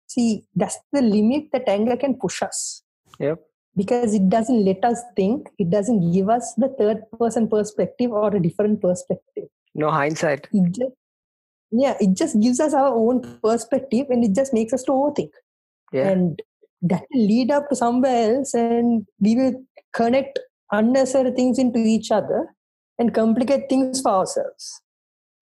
[0.07, 2.83] see that's the limit that anger can push us
[3.19, 3.39] Yep.
[3.77, 8.35] because it doesn't let us think it doesn't give us the third person perspective or
[8.35, 10.49] a different perspective No hindsight.
[10.53, 10.79] it
[11.73, 15.31] yeah it just gives us our own perspective and it just makes us to overthink
[15.93, 16.09] Yeah.
[16.09, 16.43] and
[16.83, 19.55] that will lead up to somewhere else and we will
[19.93, 20.39] connect
[20.73, 22.49] unnecessary things into each other
[22.99, 24.83] and complicate things for ourselves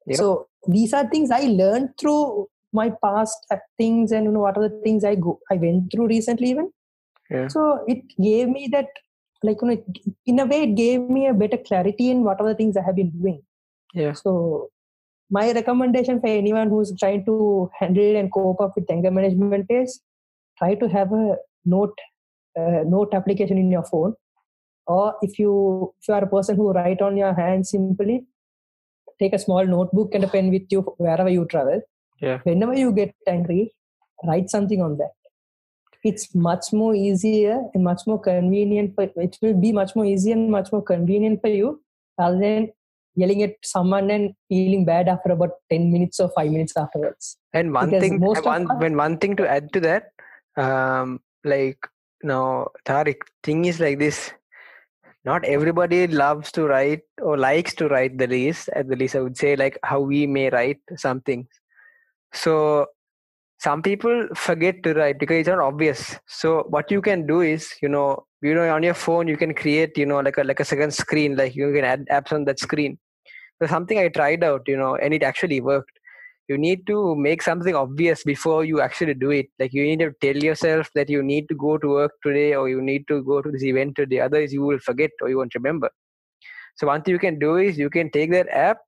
[0.07, 0.16] Yep.
[0.16, 4.68] so these are things i learned through my past things and you know what are
[4.68, 6.70] the things i go i went through recently even
[7.31, 7.49] Yeah.
[7.49, 8.89] so it gave me that
[9.49, 12.41] like you know it- in a way it gave me a better clarity in what
[12.41, 13.41] are the things i have been doing
[13.95, 14.14] Yeah.
[14.22, 14.33] so
[15.31, 20.01] my recommendation for anyone who's trying to handle and cope up with anger management is
[20.57, 21.99] try to have a note
[22.59, 24.14] uh, note application in your phone.
[24.87, 28.24] Or if you if you are a person who write on your hand simply
[29.18, 31.81] take a small notebook and a pen with you wherever you travel.
[32.20, 32.39] Yeah.
[32.43, 33.72] whenever you get angry
[34.24, 35.12] write something on that.
[36.03, 40.35] It's much more easier and much more convenient for it will be much more easier
[40.35, 41.81] and much more convenient for you
[42.18, 42.72] rather than
[43.21, 47.73] yelling at someone and feeling bad after about 10 minutes or 5 minutes afterwards And
[47.73, 50.05] one Because thing, one us- when one thing to add to that,
[50.64, 51.79] um, like
[52.23, 54.33] now, Thariq, thing is like this.
[55.25, 58.69] Not everybody loves to write or likes to write the least.
[58.75, 61.47] At the least, I would say like how we may write some things.
[62.33, 62.87] So
[63.59, 66.16] some people forget to write because it's not obvious.
[66.27, 69.55] So what you can do is, you know, you know, on your phone you can
[69.55, 72.45] create, you know, like a like a second screen, like you can add apps on
[72.45, 72.99] that screen.
[73.61, 75.99] So something I tried out, you know, and it actually worked.
[76.49, 79.47] You need to make something obvious before you actually do it.
[79.59, 82.69] Like you need to tell yourself that you need to go to work today or
[82.69, 85.55] you need to go to this event today otherwise you will forget or you won't
[85.55, 85.91] remember.
[86.77, 88.79] So one thing you can do is you can take that app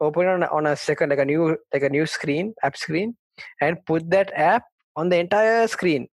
[0.00, 2.76] open it on a, on a second like a new like a new screen app
[2.76, 3.16] screen
[3.60, 4.64] and put that app
[4.96, 6.08] on the entire screen.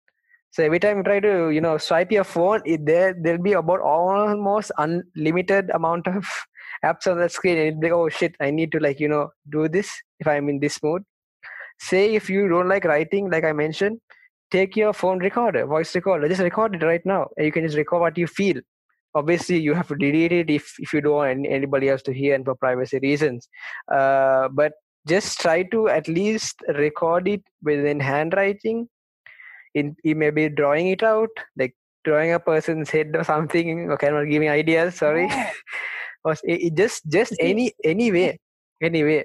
[0.52, 3.54] So every time you try to you know swipe your phone it there there'll be
[3.54, 6.26] about almost unlimited amount of
[6.86, 9.68] apps on the screen and be oh shit i need to like you know do
[9.68, 11.04] this if i'm in this mode.
[11.80, 14.00] say if you don't like writing like i mentioned
[14.52, 17.78] take your phone recorder voice recorder just record it right now and you can just
[17.78, 18.60] record what you feel
[19.16, 22.36] obviously you have to delete it if, if you don't want anybody else to hear
[22.36, 23.48] and for privacy reasons
[23.92, 24.74] uh, but
[25.08, 28.88] just try to at least record it within handwriting
[29.74, 34.08] in, you may be drawing it out like drawing a person's head or something okay
[34.08, 35.30] i'm not giving ideas sorry.
[36.28, 38.28] or it, it just just any any way
[38.90, 39.20] any way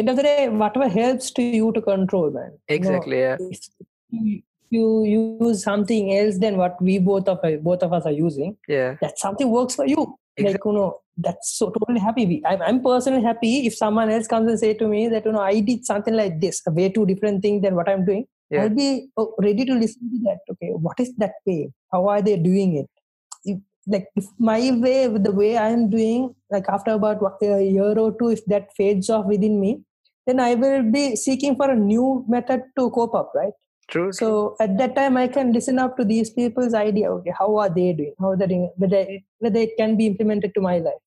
[0.00, 3.36] end of the day whatever helps to you to control man You know, exactly yeah.
[3.56, 3.68] if
[4.10, 4.42] you
[4.72, 8.96] you use something else than what we both of both of us are using yeah.
[9.02, 10.18] that something works for you.
[10.38, 12.42] Like you know that's so totally happy.
[12.46, 15.40] I'm, I'm personally happy if someone else comes and say to me that you know
[15.40, 18.24] i did something like this a way too different thing than what i'm doing
[18.54, 18.62] Yeah.
[18.62, 20.40] i'll be oh, ready to listen to that.
[20.52, 21.60] Okay what is that way
[21.92, 26.68] how are they doing it like if my way with the way i'm doing like
[26.68, 29.80] after about what, a year or two if that fades off within me
[30.26, 33.52] then i will be seeking for a new method to cope up right
[33.88, 37.10] true so at that time, I can listen up to these people's idea.
[37.12, 38.14] Okay, how are they doing?
[38.18, 38.70] How are they doing?
[38.76, 41.02] Whether it, whether it can be implemented to my life.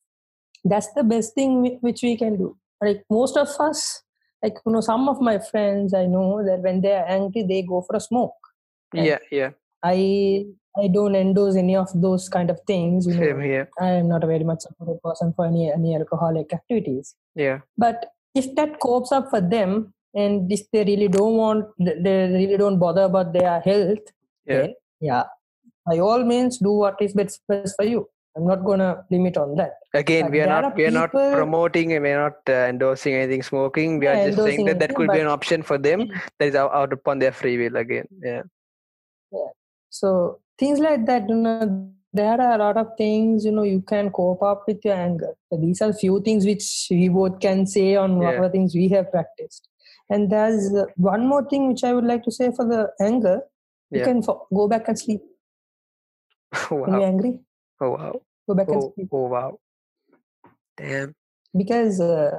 [0.63, 2.57] That's the best thing which we can do.
[2.82, 4.03] Like most of us,
[4.43, 7.61] like you know, some of my friends I know that when they are angry, they
[7.61, 8.36] go for a smoke.
[8.93, 9.51] yeah yeah
[9.84, 10.45] I
[10.78, 13.07] I don't endorse any of those kind of things.
[13.07, 13.69] You same know, here.
[13.80, 17.15] I am not a very much supportive person for any any alcoholic activities.
[17.36, 17.59] Yeah.
[17.78, 22.57] But if that copes up for them and if they really don't want they really
[22.57, 24.11] don't bother about their health
[24.45, 24.61] Yeah.
[24.61, 25.23] then yeah
[25.86, 28.07] by all means do what is best, best for you.
[28.38, 29.76] I'm not gonna limit on that.
[29.93, 32.67] Again But we are not are we are not promoting and we are not uh,
[32.67, 33.99] endorsing anything smoking.
[33.99, 36.09] We are Yeah, just saying that that could be an option for them.
[36.39, 38.07] That is out, out upon their free will again.
[38.21, 38.41] Yeah.
[39.32, 39.51] yeah
[40.00, 43.82] so things like that you know there are a lot of things you know you
[43.91, 45.32] can cope up with your anger.
[45.64, 48.26] These are few things which we both can say on Yeah.
[48.26, 49.68] whatever things we have practiced.
[50.10, 53.41] And there's uh, one more thing which i would like to say for the anger.
[53.91, 54.06] You Yeah.
[54.10, 55.22] can fo- go back and sleep.
[56.72, 57.34] Oh when you're angry?
[57.82, 58.14] Oh wow.
[58.48, 59.10] Go back and oh, sleep.
[59.20, 59.60] oh wow.
[60.78, 61.14] Damn.
[61.64, 62.32] Because uh,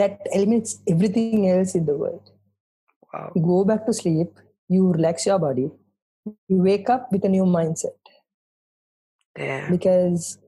[0.00, 2.30] that eliminates everything else in the world.
[3.12, 3.32] Wow.
[3.36, 4.30] You go back to sleep
[4.68, 5.70] you relax your body
[6.48, 7.96] you wake up with a new mindset.
[9.36, 10.38] Damn because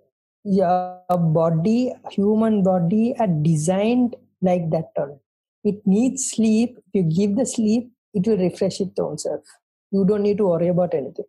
[0.45, 5.19] your body human body are designed like that on
[5.63, 6.79] it needs sleep.
[6.79, 9.43] If you give the sleep it will refresh its own self.
[9.91, 11.27] You don't need to worry about anything.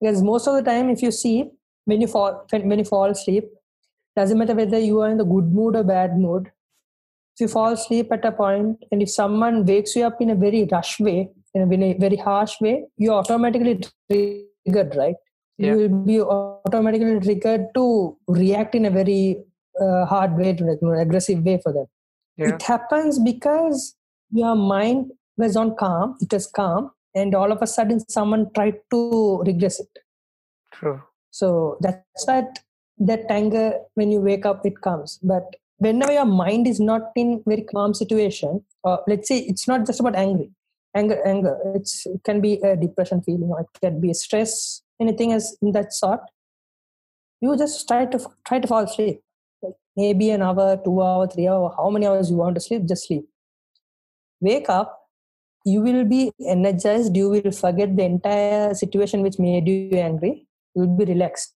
[0.00, 1.50] Because most of the time if you see
[1.84, 3.44] when you fall when you fall asleep
[4.16, 6.50] doesn't matter whether you are in the good mood or bad mood
[7.34, 10.34] if you fall asleep at a point and if someone wakes you up in a
[10.34, 13.74] very rush way in a very, harsh way you're automatically
[14.10, 15.16] triggered right
[15.58, 15.72] Yeah.
[15.72, 19.44] you will be automatically triggered to react in a very
[19.84, 21.86] uh, hard way to like you know, aggressive way for them
[22.36, 22.54] Yeah.
[22.54, 23.94] it happens because
[24.30, 28.78] your mind was on calm it was calm and all of a sudden someone tried
[28.94, 29.00] to
[29.50, 29.98] regress it
[30.72, 30.98] True.
[31.30, 32.60] so that's that
[33.10, 37.42] that anger when you wake up it comes but whenever your mind is not in
[37.46, 40.50] very calm situation or let's say it's not just about angry
[40.94, 45.32] anger anger it's it can be a depression feeling or it can be stress anything
[45.32, 46.20] as in that sort.
[47.40, 49.20] You just try to try to fall asleep.
[49.62, 52.86] Like maybe an hour two hour three hour how many hours you want to sleep
[52.86, 53.24] just sleep.
[54.40, 54.98] Wake up
[55.64, 60.82] you will be energized you will forget the entire situation which made you angry you
[60.82, 61.54] will be relaxed.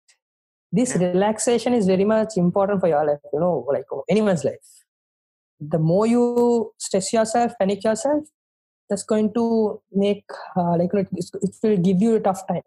[0.72, 4.72] This relaxation is very much important for your life you know like anyone's life.
[5.60, 8.24] The more you stress yourself panic yourself
[8.88, 10.24] that's going to make
[10.56, 12.62] uh, like you know, it's- it will give you a tough time.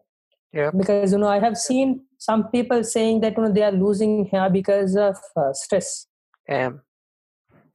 [0.51, 0.71] Yeah.
[0.75, 4.25] because you know i have seen some people saying that you know they are losing
[4.31, 6.07] hair because of uh, stress.
[6.49, 6.81] Um,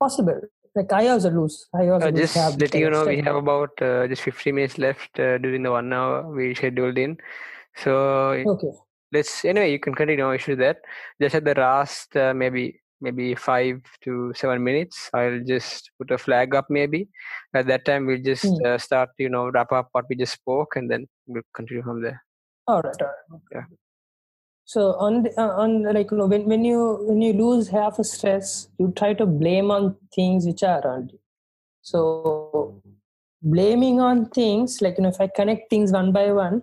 [0.01, 0.41] possible.
[0.75, 3.37] Like i also lose i also uh, lose just hair letting you know, we have
[3.37, 7.17] about uh, just 50 minutes left uh, during the one hour we scheduled in.
[7.77, 7.93] So
[8.55, 8.73] okay.
[9.13, 10.79] let's anyway you can continue no issue that.
[11.21, 16.19] Just at the last uh, maybe maybe five to seven minutes i'll just put a
[16.27, 17.01] flag up maybe
[17.55, 18.67] at that time we'll just Hmm.
[18.69, 22.03] uh, start you know wrap up what we just spoke and then we'll continue from
[22.07, 22.21] there
[22.67, 23.41] all right, all right.
[23.53, 23.65] Yeah.
[24.65, 27.99] So on the, uh, on like you know when, when you when you lose half
[27.99, 31.19] a stress, you try to blame on things which are around you.
[31.83, 32.81] So
[33.43, 36.63] blaming on things like you know if I connect things one by one,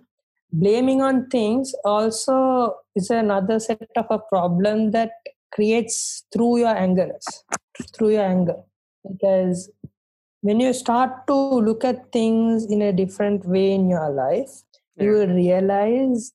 [0.52, 5.12] blaming on things also is another set of a problem that
[5.52, 7.26] creates through your angerness,
[7.94, 8.56] through your anger,
[9.10, 9.70] because
[10.40, 14.50] when you start to look at things in a different way in your life
[14.96, 15.18] you Yeah.
[15.26, 16.32] will realize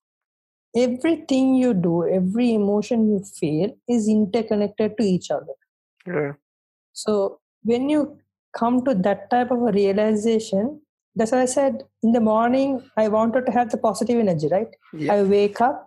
[0.75, 5.55] everything you do every emotion you feel is interconnected to each other.
[6.05, 6.33] Yeah.
[6.93, 8.17] So when you
[8.57, 10.81] come to that type of a realization
[11.15, 12.71] that's why i said in the morning
[13.03, 14.71] i wanted to have the positive energy right?
[14.93, 15.13] Yeah.
[15.15, 15.85] I wake up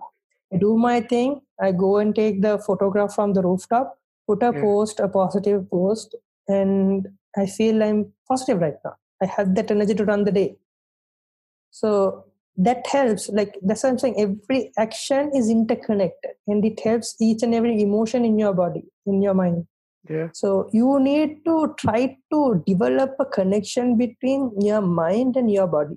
[0.53, 3.99] i do my thing i go and take the photograph from the rooftop
[4.29, 4.61] put a Yeah.
[4.61, 6.15] post a positive post
[6.49, 8.95] and i feel i'm positive right now.
[9.23, 10.57] I have that energy to run the day.
[11.71, 12.25] So
[12.57, 17.43] that helps like that's what i'm saying every action is interconnected and it helps each
[17.43, 19.67] and every emotion in your body in your mind.
[20.09, 20.29] Yeah.
[20.33, 25.97] So you need to try to develop a connection between your mind and your body.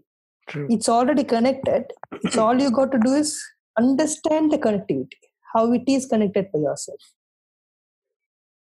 [0.50, 0.68] True.
[0.70, 1.86] It's already connected.
[2.24, 3.42] It's all you got to do is
[3.78, 5.22] understand the connectivity
[5.54, 7.00] how it is connected for yourself.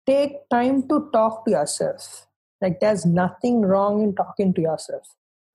[0.06, 2.28] Take time to talk to yourself.
[2.62, 5.04] Like there's nothing wrong in talking to yourself.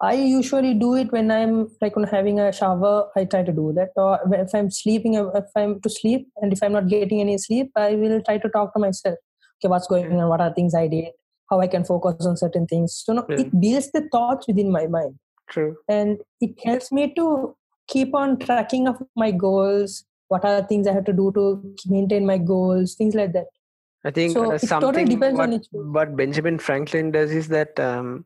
[0.01, 3.73] I usually do it when i'm like when having a shower i try to do
[3.77, 3.91] that.
[3.97, 7.71] Or if i'm sleeping if i'm to sleep and if i'm not getting any sleep
[7.77, 9.17] i will try to talk to myself.
[9.59, 10.29] Okay what's going on?
[10.29, 11.13] What are things i did?
[11.49, 13.01] How i can focus on certain things?
[13.05, 13.41] So no, Yeah.
[13.43, 15.19] it builds the thoughts within my mind.
[15.49, 15.77] True.
[15.89, 17.57] And it helps me to
[17.87, 21.45] keep on tracking of my goals what are the things i have to do to
[21.97, 23.47] maintain my goals things like that.
[24.05, 25.67] I think So uh, it totally something depends what, on each
[25.97, 28.25] what benjamin franklin does is that um,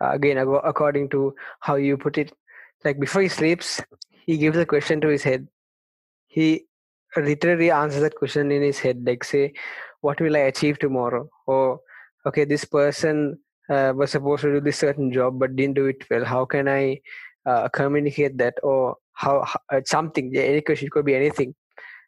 [0.00, 0.38] again
[0.72, 2.32] according to how you put it
[2.84, 3.82] like before he sleeps
[4.30, 5.48] he gives a question to his head.
[6.28, 6.66] He
[7.16, 9.52] literally answers that question in his head like say
[10.00, 11.28] what will i achieve tomorrow?
[11.46, 11.80] Or
[12.24, 13.38] okay this person
[13.68, 16.24] uh, was supposed to do this certain job but didn't do it well.
[16.24, 17.00] How can i
[17.44, 18.54] uh, communicate that?
[18.62, 21.54] Or how, how uh, something any question it could be anything.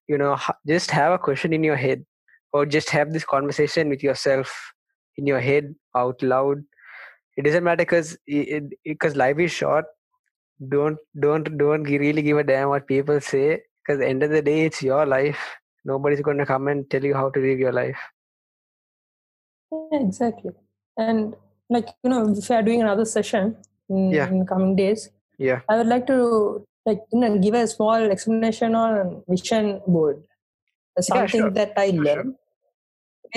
[0.09, 0.37] You know
[0.67, 2.05] just have a question in your head
[2.53, 4.55] or just have this conversation with yourself
[5.17, 6.63] in your head out loud.
[7.37, 8.17] It doesn't matter because
[8.85, 9.85] because life is short.
[10.69, 14.65] Don't don't don't really give a damn what people say because end of the day
[14.65, 15.39] it's your life.
[15.85, 17.99] Nobody's going to come and tell you how to live your life.
[19.71, 20.53] Yeah exactly.
[20.97, 21.35] And
[21.71, 23.57] like you know if we are doing another session
[23.89, 24.29] in, Yeah.
[24.29, 25.61] in coming days yeah.
[25.69, 30.23] I would like to like you know give a small explanation on vision board
[30.97, 31.51] That's Yeah, something sure.
[31.59, 32.05] that i Sure, sure.
[32.05, 32.35] learned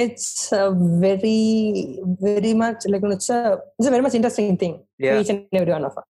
[0.04, 0.72] it's a
[1.06, 5.14] very very much like it's a it's a very much interesting thing Yeah.
[5.16, 6.04] for each and every one of us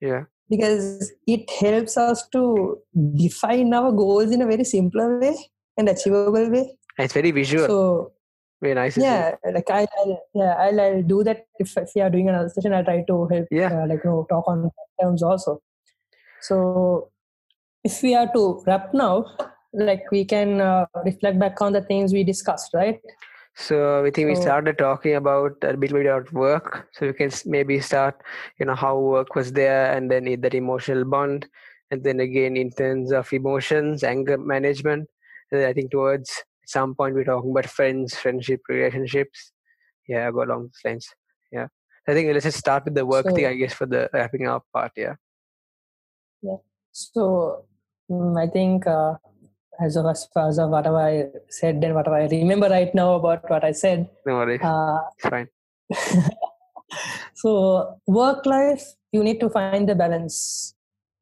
[0.00, 2.42] yeah because it helps us to
[3.16, 5.34] define our goals in a very simpler way
[5.76, 6.64] and achievable way.
[6.98, 8.12] And it's very visual So
[8.60, 12.10] very nice yeah, like I, I'll, yeah, I'll, I'll do that if, if we are
[12.10, 12.72] doing another session.
[12.74, 13.72] I'll try to help, Yeah.
[13.72, 14.70] uh, like you know, talk on
[15.00, 15.60] terms also.
[16.46, 17.10] So
[17.82, 19.24] if we are to wrap now,
[19.72, 23.00] like we can uh, reflect back on the things we discussed, right?
[23.56, 26.88] So we think we started talking about a bit about work.
[26.92, 28.20] So we can maybe start,
[28.58, 31.46] you know, how work was there, and then that emotional bond,
[31.90, 35.08] and then again in terms of emotions, anger management.
[35.50, 36.30] And I think towards
[36.66, 39.52] some point we're talking about friends, friendship, relationships.
[40.08, 41.08] Yeah, go along those lines.
[41.52, 41.68] Yeah,
[42.08, 44.66] I think let's just start with the work thing, I guess, for the wrapping up
[44.74, 44.92] part.
[44.96, 45.14] Yeah.
[46.94, 47.66] So
[48.10, 49.14] mm, I think uh,
[49.80, 53.14] as of as far as of whatever I said and whatever I remember right now
[53.14, 54.60] about what I said, No worries.
[54.62, 55.48] uh, fine.
[57.34, 60.74] so work life you need to find the balance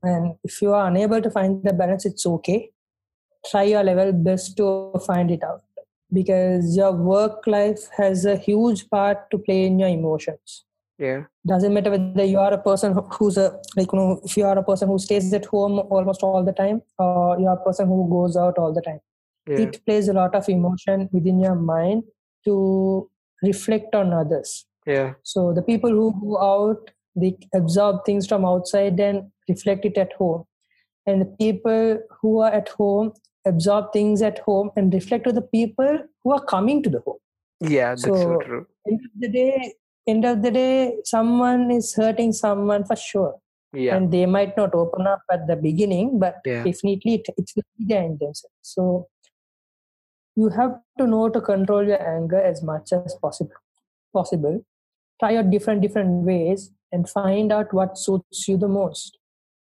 [0.03, 2.71] and if you are unable to find the balance it's okay
[3.51, 5.63] try your level best to find it out
[6.13, 10.65] because your work life has a huge part to play in your emotions
[10.99, 11.23] Yeah.
[11.47, 14.57] doesn't matter whether you are a person who's a like you know if you are
[14.59, 17.87] a person who stays at home almost all the time or you are a person
[17.89, 19.01] who goes out all the time
[19.49, 19.61] Yeah.
[19.65, 22.05] it plays a lot of emotion within your mind
[22.45, 23.09] to
[23.43, 25.15] reflect on others Yeah.
[25.23, 30.13] so the people who go out, they absorb things from outside and reflect it at
[30.15, 30.45] home.
[31.07, 33.13] And the people who are at home
[33.45, 37.19] absorb things at home and reflect to the people who are coming to the home.
[37.61, 37.91] Yeah.
[37.91, 38.67] That's so, So- true.
[38.89, 39.75] End of the day,
[40.07, 43.39] end of the day, someone is hurting someone for sure.
[43.73, 43.97] Yeah.
[43.97, 46.65] And they might not open up at the beginning, but Yeah.
[46.65, 48.55] definitely it, it will be there in themselves.
[48.61, 49.09] So
[50.37, 53.53] you have to know to control your anger as much as possible.
[54.13, 54.65] Possible.
[55.21, 59.19] Try out different different ways and find out what suits you the most.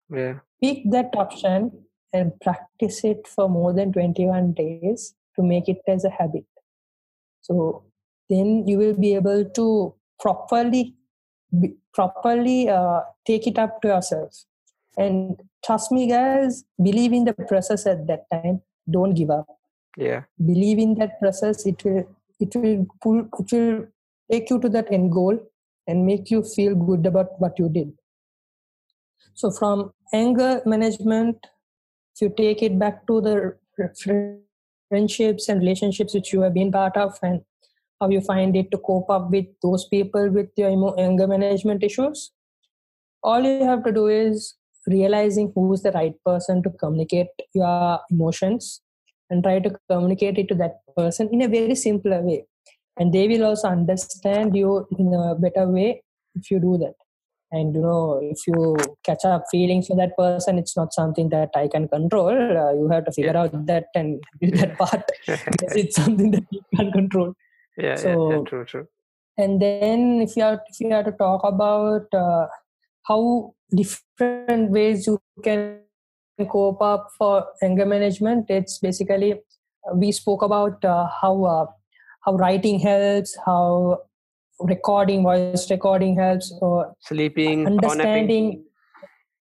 [0.10, 0.40] Yeah.
[0.62, 6.04] Pick that option and practice it for more than 21 days to make it as
[6.04, 6.46] a habit.
[7.42, 7.84] So
[8.30, 10.96] then you will be able to properly
[11.60, 14.46] be, properly uh, take it up to yourself.
[14.98, 18.62] And trust me, guys, believe in the process at that time.
[18.90, 19.48] Don't give up
[19.98, 20.24] Yeah.
[20.46, 22.04] believe in that process it will
[22.40, 23.86] it will pull it will
[24.32, 25.40] take you to that end goal
[25.88, 27.94] and make you feel good about what you did
[29.34, 31.48] so from anger management
[32.14, 33.56] if you take it back to the
[34.90, 37.42] friendships and relationships which you have been part of and
[38.00, 41.84] how you find it to cope up with those people with your emo- anger management
[41.84, 42.32] issues?
[43.24, 44.56] All you have to do is
[44.88, 48.82] realizing who's the right person to communicate your emotions
[49.30, 52.46] and try to communicate it to that person in a very simpler way.
[52.98, 56.04] And they will also understand you in a better way
[56.36, 56.94] if you do that.
[57.52, 61.50] And you know if you catch up feelings for that person it's not something that
[61.56, 62.30] i can control.
[62.30, 65.04] Uh, you have to figure out that and do that part.
[65.28, 67.34] It's something that you can't control
[67.78, 68.88] yeah, yeah, yeah, true, true.
[69.38, 72.48] and then if you are if you are to talk about uh,
[73.04, 75.80] how different ways you can
[76.52, 81.66] cope up for anger management it's basically uh, we spoke about uh, how uh,
[82.26, 84.00] how writing helps how
[84.60, 88.64] recording voice recording helps or Sleeping, understanding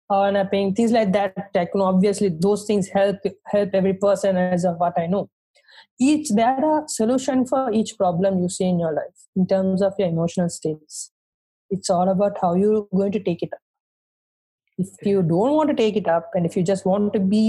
[0.09, 4.37] power napping things like that like, you know, obviously those things help help every person
[4.37, 5.29] as of what i know
[6.09, 9.93] each there are solution for each problem you see in your life in terms of
[9.99, 11.11] your emotional states
[11.75, 13.65] it's all about how you're going to take it up
[14.83, 17.45] if you don't want to take it up and if you just want to be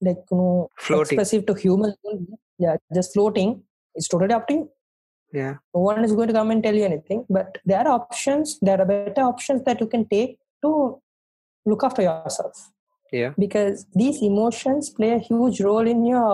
[0.00, 1.02] like you know Floating.
[1.18, 1.96] expressive to humans
[2.58, 3.62] yeah just floating
[3.94, 4.64] it's totally up to you
[5.38, 5.54] Yeah.
[5.74, 8.80] no one is going to come and tell you anything but there are options there
[8.82, 10.32] are better options that you can take
[10.64, 10.70] to
[11.70, 12.56] look after yourself
[13.18, 13.32] Yeah.
[13.44, 16.32] because these emotions play a huge role in your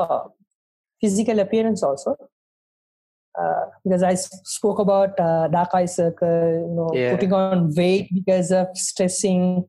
[1.05, 2.16] physical appearance also
[3.40, 7.11] uh, because I spoke about uh, dark eye circle, you know, Yeah.
[7.14, 9.66] putting on weight because of stressing,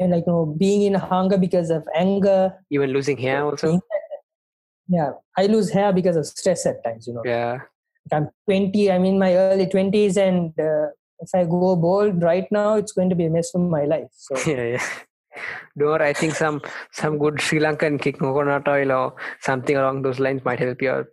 [0.00, 2.40] and like you know, being in hunger because of anger.
[2.70, 3.66] Even losing hair also.
[3.68, 4.96] things like that.
[4.96, 5.10] Yeah,
[5.42, 7.06] I lose hair because of stress at times.
[7.06, 7.60] You know, Yeah.
[8.12, 8.90] I'm 20.
[8.90, 10.88] I'm in my early 20s, and uh,
[11.20, 14.08] if I go bald right now, it's going to be a mess for my life.
[14.12, 14.86] So Yeah, yeah.
[15.76, 16.60] Worry, I think some
[16.92, 20.90] some good Sri Lankan kick coconut oil or something along those lines might help you
[20.90, 21.06] out.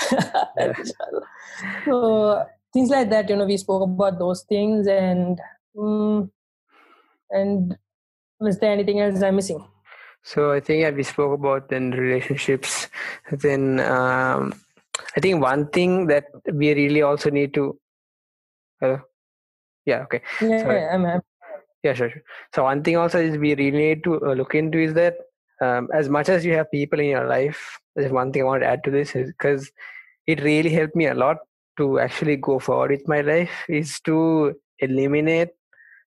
[1.84, 5.40] so things like that you know we spoke about those things and
[5.76, 6.28] mm,
[7.30, 7.76] and
[8.40, 9.64] was there anything else i'm missing
[10.24, 12.88] So I think yeah, we spoke about then relationships.
[13.30, 14.54] Then um,
[15.16, 17.78] I think one thing that we really also need to.
[18.80, 19.00] Hello.
[19.84, 20.08] Yeah.
[20.08, 20.22] Okay.
[20.40, 21.20] yeah, yeah I'm, I'm
[21.84, 22.22] Yeah, sure, sure.
[22.54, 25.16] So one thing also is we really need to uh, look into is that
[25.60, 28.68] um, as much as you have people in your life, one thing I want to
[28.68, 29.70] add to this is because
[30.26, 31.38] it really helped me a lot
[31.76, 35.50] to actually go forward with my life is to eliminate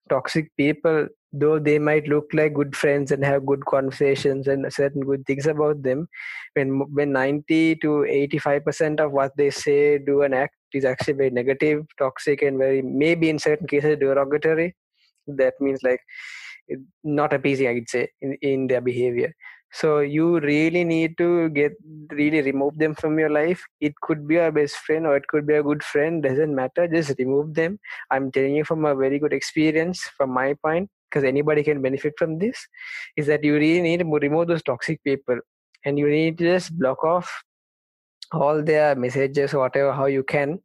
[0.10, 5.02] toxic people though they might look like good friends and have good conversations and certain
[5.02, 6.08] good things about them
[6.56, 11.14] when when 90 to 85 percent of what they say do and act is actually
[11.14, 14.76] very negative toxic and very maybe in certain cases derogatory
[15.38, 16.02] that means like
[17.04, 19.34] not appeasing i'd say in, in their behavior.
[19.74, 21.72] So you really need to get
[22.12, 23.64] really remove them from your life.
[23.80, 26.90] It could be a best friend or it could be a good friend doesn't matter.
[26.90, 27.80] Just remove them.
[28.12, 32.14] I'm telling you from a very good experience from my point because anybody can benefit
[32.18, 32.68] from this
[33.16, 35.40] is that you really need to remove those toxic people.
[35.86, 37.32] And you need to just block off
[38.34, 40.60] all their messages or whatever how you can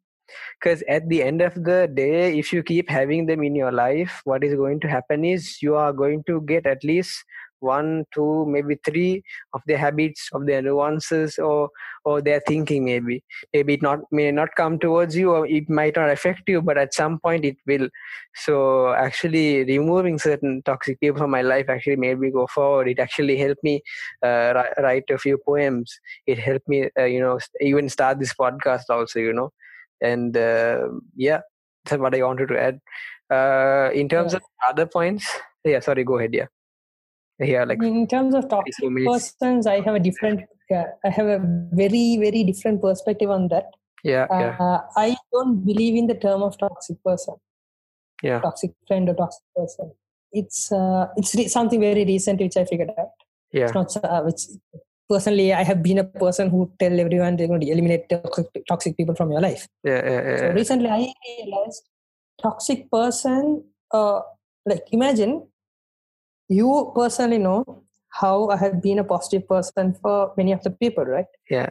[0.60, 4.20] because at the end of the day if you keep having them in your life
[4.24, 7.24] what is going to happen is you are going to get at least
[7.60, 9.22] one two maybe three
[9.54, 11.70] of their habits of their nuances or
[12.04, 13.24] or their thinking maybe.
[13.52, 16.78] Maybe it not may not come towards you or it might not affect you but
[16.78, 17.88] at some point it will.
[18.34, 22.88] So actually removing certain toxic people from my life actually made me go forward.
[22.88, 23.82] It actually helped me
[24.22, 25.98] uh, write a few poems.
[26.26, 29.52] It helped me uh, you know even start this podcast also you know
[30.00, 31.40] and uh, yeah
[31.84, 32.80] that's what i wanted to add.
[33.28, 34.36] Uh, in terms yeah.
[34.36, 35.26] of other points
[35.64, 36.46] yeah sorry go ahead yeah.
[37.38, 40.40] Yeah like in terms of toxic persons i have a different
[40.70, 41.40] yeah, i have a
[41.72, 43.66] very very different perspective on that.
[44.02, 44.80] Yeah, uh, yeah.
[44.96, 47.34] i don't believe in the term of toxic person.
[48.22, 48.40] Yeah.
[48.40, 49.92] Toxic friend or toxic person.
[50.32, 53.10] It's uh, it's re- something very recent which i figured out.
[53.52, 53.64] Yeah.
[53.64, 54.42] It's not uh, which
[55.08, 58.96] personally i have been a person who tell everyone they're going to eliminate toxic, toxic
[58.96, 60.38] people from your life yeah, yeah, yeah.
[60.38, 61.82] so recently i realized
[62.42, 64.20] toxic person uh,
[64.66, 65.46] like imagine
[66.48, 67.82] you personally know
[68.20, 71.26] how I have been a positive person for many of the people, right?
[71.50, 71.70] Yeah.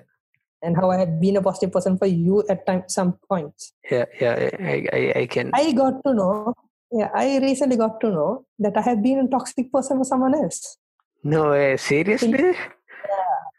[0.62, 3.74] And how I have been a positive person for you at time, some points.
[3.90, 5.52] Yeah, yeah, I, I, I can.
[5.54, 6.54] I got to know,
[6.92, 10.34] yeah, I recently got to know that I have been a toxic person for someone
[10.36, 10.78] else.
[11.24, 12.56] No way, seriously?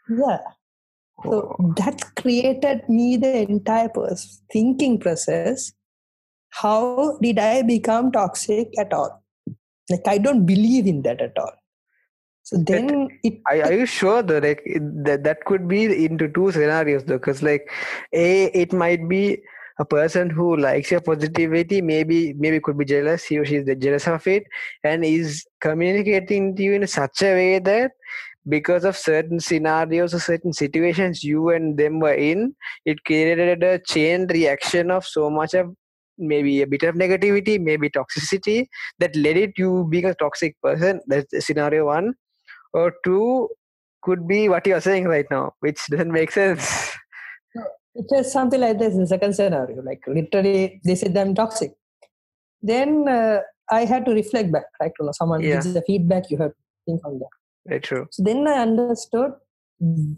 [0.08, 0.38] Yeah.
[1.24, 1.74] So oh.
[1.76, 3.90] that created me the entire
[4.52, 5.72] thinking process.
[6.50, 9.22] How did I become toxic at all?
[9.90, 11.52] like i don't believe in that at all
[12.42, 14.62] so then it are, are you sure though like
[15.04, 17.70] that that could be into two scenarios though because like
[18.12, 19.38] a it might be
[19.78, 23.68] a person who likes your positivity maybe maybe could be jealous he or she is
[23.78, 24.44] jealous of it
[24.84, 27.92] and is communicating to you in such a way that
[28.48, 33.78] because of certain scenarios or certain situations you and them were in it created a
[33.80, 35.74] chain reaction of so much of
[36.18, 38.66] maybe a bit of negativity, maybe toxicity
[38.98, 41.00] that led it to being a toxic person.
[41.06, 42.14] That's scenario one.
[42.72, 43.48] Or two
[44.02, 46.92] could be what you're saying right now, which doesn't make sense.
[47.94, 49.82] It is just something like this, the second scenario.
[49.82, 51.72] Like literally, they said I'm toxic.
[52.62, 53.40] Then uh,
[53.70, 54.92] I had to reflect back, right?
[54.98, 55.54] You know, someone yeah.
[55.54, 57.28] gives the feedback, you have to think on that.
[57.66, 58.06] Very true.
[58.10, 59.32] So then I understood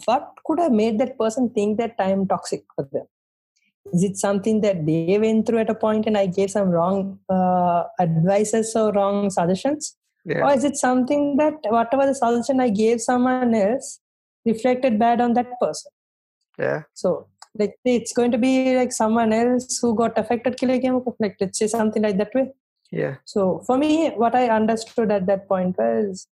[0.04, 3.06] what could have made that person think that I am toxic for them.
[3.92, 7.18] Is it something that they went through at a point and i gave some wrong
[7.30, 9.96] uh, advices or wrong suggestions?
[10.24, 10.44] Yeah.
[10.44, 14.00] or is it something that whatever the suggestion i gave someone else
[14.44, 15.90] reflected bad on that person?
[16.58, 16.82] Yeah.
[16.92, 17.28] So
[17.58, 20.60] like it's going to be like someone else who got affected
[21.18, 22.52] like let's say something like that way.
[22.90, 23.16] Yeah.
[23.24, 26.26] So for me what i understood at that point was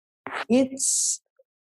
[0.48, 1.20] it's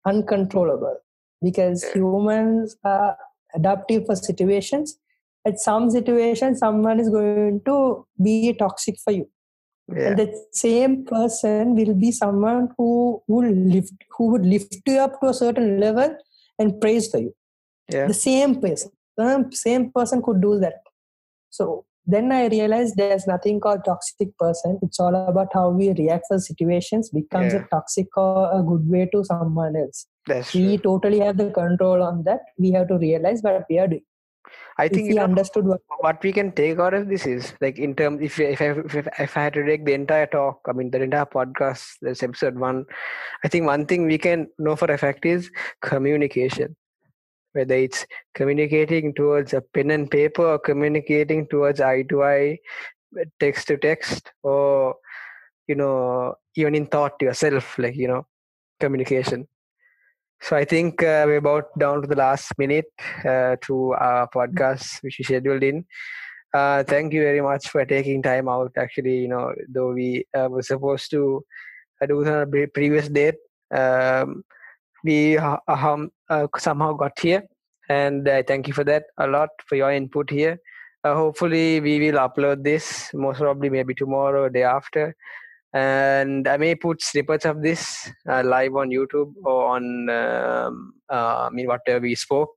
[0.05, 0.97] uncontrollable
[1.41, 3.17] because humans are
[3.53, 4.97] adaptive for situations.
[5.45, 9.29] At some situations someone is going to be toxic for you.
[9.93, 10.07] Yeah.
[10.07, 15.19] and the same person will be someone who will lift who would lift you up
[15.19, 16.15] to a certain level
[16.57, 17.35] and praise for you.
[17.91, 18.07] Yeah.
[18.07, 20.75] the same person the same person could do that.
[21.49, 26.25] So then i realized there's nothing called toxic person it's all about how we react
[26.27, 27.59] for situations becomes yeah.
[27.59, 30.83] a toxic or a good way to someone else That's we true.
[30.83, 34.03] totally have the control on that we have to realize what we are doing
[34.77, 37.77] I think you know, understood what, what we can take out of this is like
[37.77, 40.73] in terms if if I, if, if I had to take the entire talk, I
[40.73, 42.85] mean the entire podcast, this episode one,
[43.43, 45.51] I think one thing we can know for a fact is
[45.81, 46.75] communication.
[47.53, 52.59] Whether it's communicating towards a pen and paper or communicating towards eye to eye,
[53.39, 54.95] text to text, or
[55.67, 58.25] you know even in thought to yourself, like you know
[58.79, 59.47] communication
[60.43, 62.91] so I think uh, we're about down to the last minute
[63.23, 65.85] uh, to our podcast, which we scheduled in.
[66.53, 68.73] Uh, thank you very much for taking time out.
[68.77, 71.41] Actually, you know, though we uh, were supposed to
[72.01, 73.35] uh, do it on a previous date,
[73.73, 74.43] um,
[75.05, 75.37] we
[76.34, 77.43] uh, somehow got here,
[77.89, 80.57] and I thank you for that a lot for your input here.
[81.05, 85.15] hopefully, we will upload this most probably maybe tomorrow or day after.
[85.73, 91.47] and I may put snippets of this uh, live on YouTube or on um, uh,
[91.47, 92.51] I mean whatever we spoke,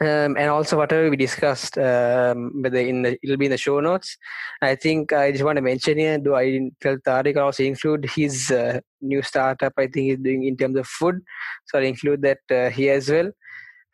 [0.00, 1.78] um, and also whatever we discussed.
[1.78, 4.16] Um, whether in the, it'll be in the show notes.
[4.60, 6.18] I think I just want to mention here.
[6.18, 9.72] Do I tell Thariq also include his uh, new startup?
[9.78, 11.20] I think he's doing in terms of food,
[11.66, 13.30] so I include that uh, here as well.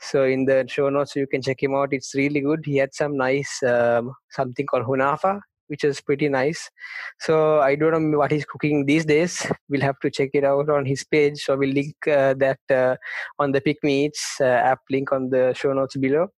[0.00, 1.92] So in the show notes, you can check him out.
[1.92, 2.62] It's really good.
[2.64, 5.40] He had some nice um, something called hunafa
[5.72, 6.70] which is pretty nice.
[7.18, 9.46] So I don't know what he's cooking these days.
[9.70, 11.38] We'll have to check it out on his page.
[11.44, 12.96] So we'll link uh, that uh,
[13.38, 16.28] on the PickMe Eats uh, app link on the show notes below.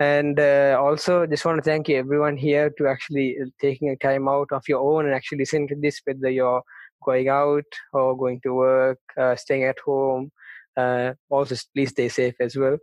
[0.00, 4.28] And uh, also, just want to thank everyone here to actually uh, taking a time
[4.28, 6.62] out of your own and actually listening to this, whether you're
[7.04, 8.98] going out or going to work,
[9.36, 10.32] staying at home.
[11.30, 12.78] also, please stay safe as well.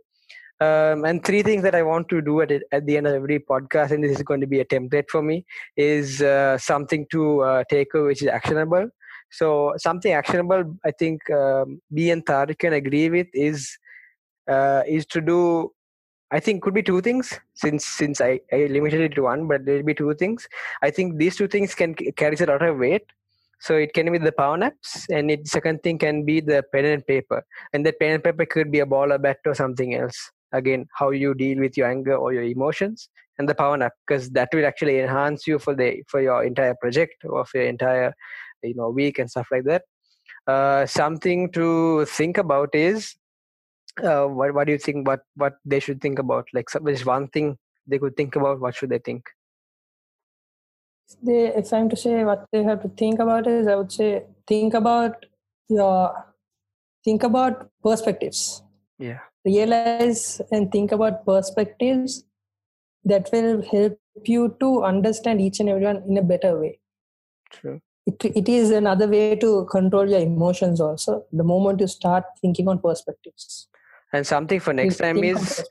[0.62, 3.14] Um, and three things that I want to do at it, at the end of
[3.14, 5.44] every podcast, and this is going to be a template for me,
[5.76, 8.88] is uh, something to uh, take away which is actionable.
[9.30, 13.76] So something actionable, I think um, me and Thariq can agree with is
[14.46, 15.72] uh, is to do.
[16.30, 19.64] I think could be two things since since I, I limited it to one, but
[19.64, 20.46] there'll be two things.
[20.82, 23.06] I think these two things can carry a lot of weight.
[23.60, 26.84] So it can be the power naps, and it second thing can be the pen
[26.84, 27.42] and paper,
[27.72, 30.86] and that pen and paper could be a ball or bat or something else again
[30.92, 34.48] how you deal with your anger or your emotions and the power nap because that
[34.52, 38.14] will actually enhance you for the for your entire project or for your entire
[38.62, 39.82] you know week and stuff like that.
[40.46, 43.14] Uh, something to think about is
[44.02, 46.46] uh, what what do you think what what they should think about?
[46.52, 49.24] Like there's one thing they could think about what should they think?
[51.22, 54.22] They if i'm to say what they have to think about is i would say
[54.46, 55.26] think about
[55.68, 56.24] your
[57.04, 58.62] think about perspectives.
[58.98, 62.24] Yeah realize and think about perspectives
[63.04, 66.78] that will help you to understand each and everyone in a better way.
[67.50, 67.80] True.
[68.06, 72.66] It, it is another way to control your emotions also the moment you start thinking
[72.66, 73.68] on perspectives
[74.12, 75.64] and something for next time is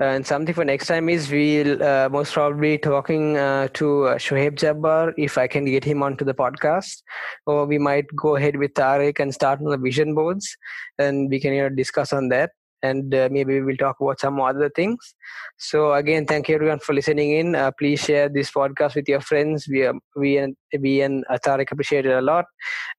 [0.00, 4.54] and something for next time is we'll uh, most probably talking uh, to uh, Shoaib
[4.54, 7.02] Jabbar if I can get him onto the podcast,
[7.46, 10.56] or we might go ahead with Thariq and start on the vision boards,
[10.98, 12.52] and we can you know discuss on that
[12.82, 15.14] and uh, maybe we'll talk about some other things.
[15.58, 17.54] So again, thank you everyone for listening in.
[17.54, 19.66] Uh, please share this podcast with your friends.
[19.68, 22.44] We are, we and we and Thariq appreciate it a lot,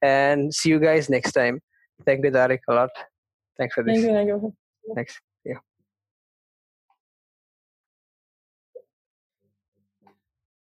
[0.02, 1.60] and see you guys next time.
[2.06, 2.90] Thank you, Thariq, a lot.
[3.58, 4.02] Thanks for this.
[4.02, 4.14] Thank you.
[4.14, 4.54] Thank you.
[4.96, 5.20] Thanks.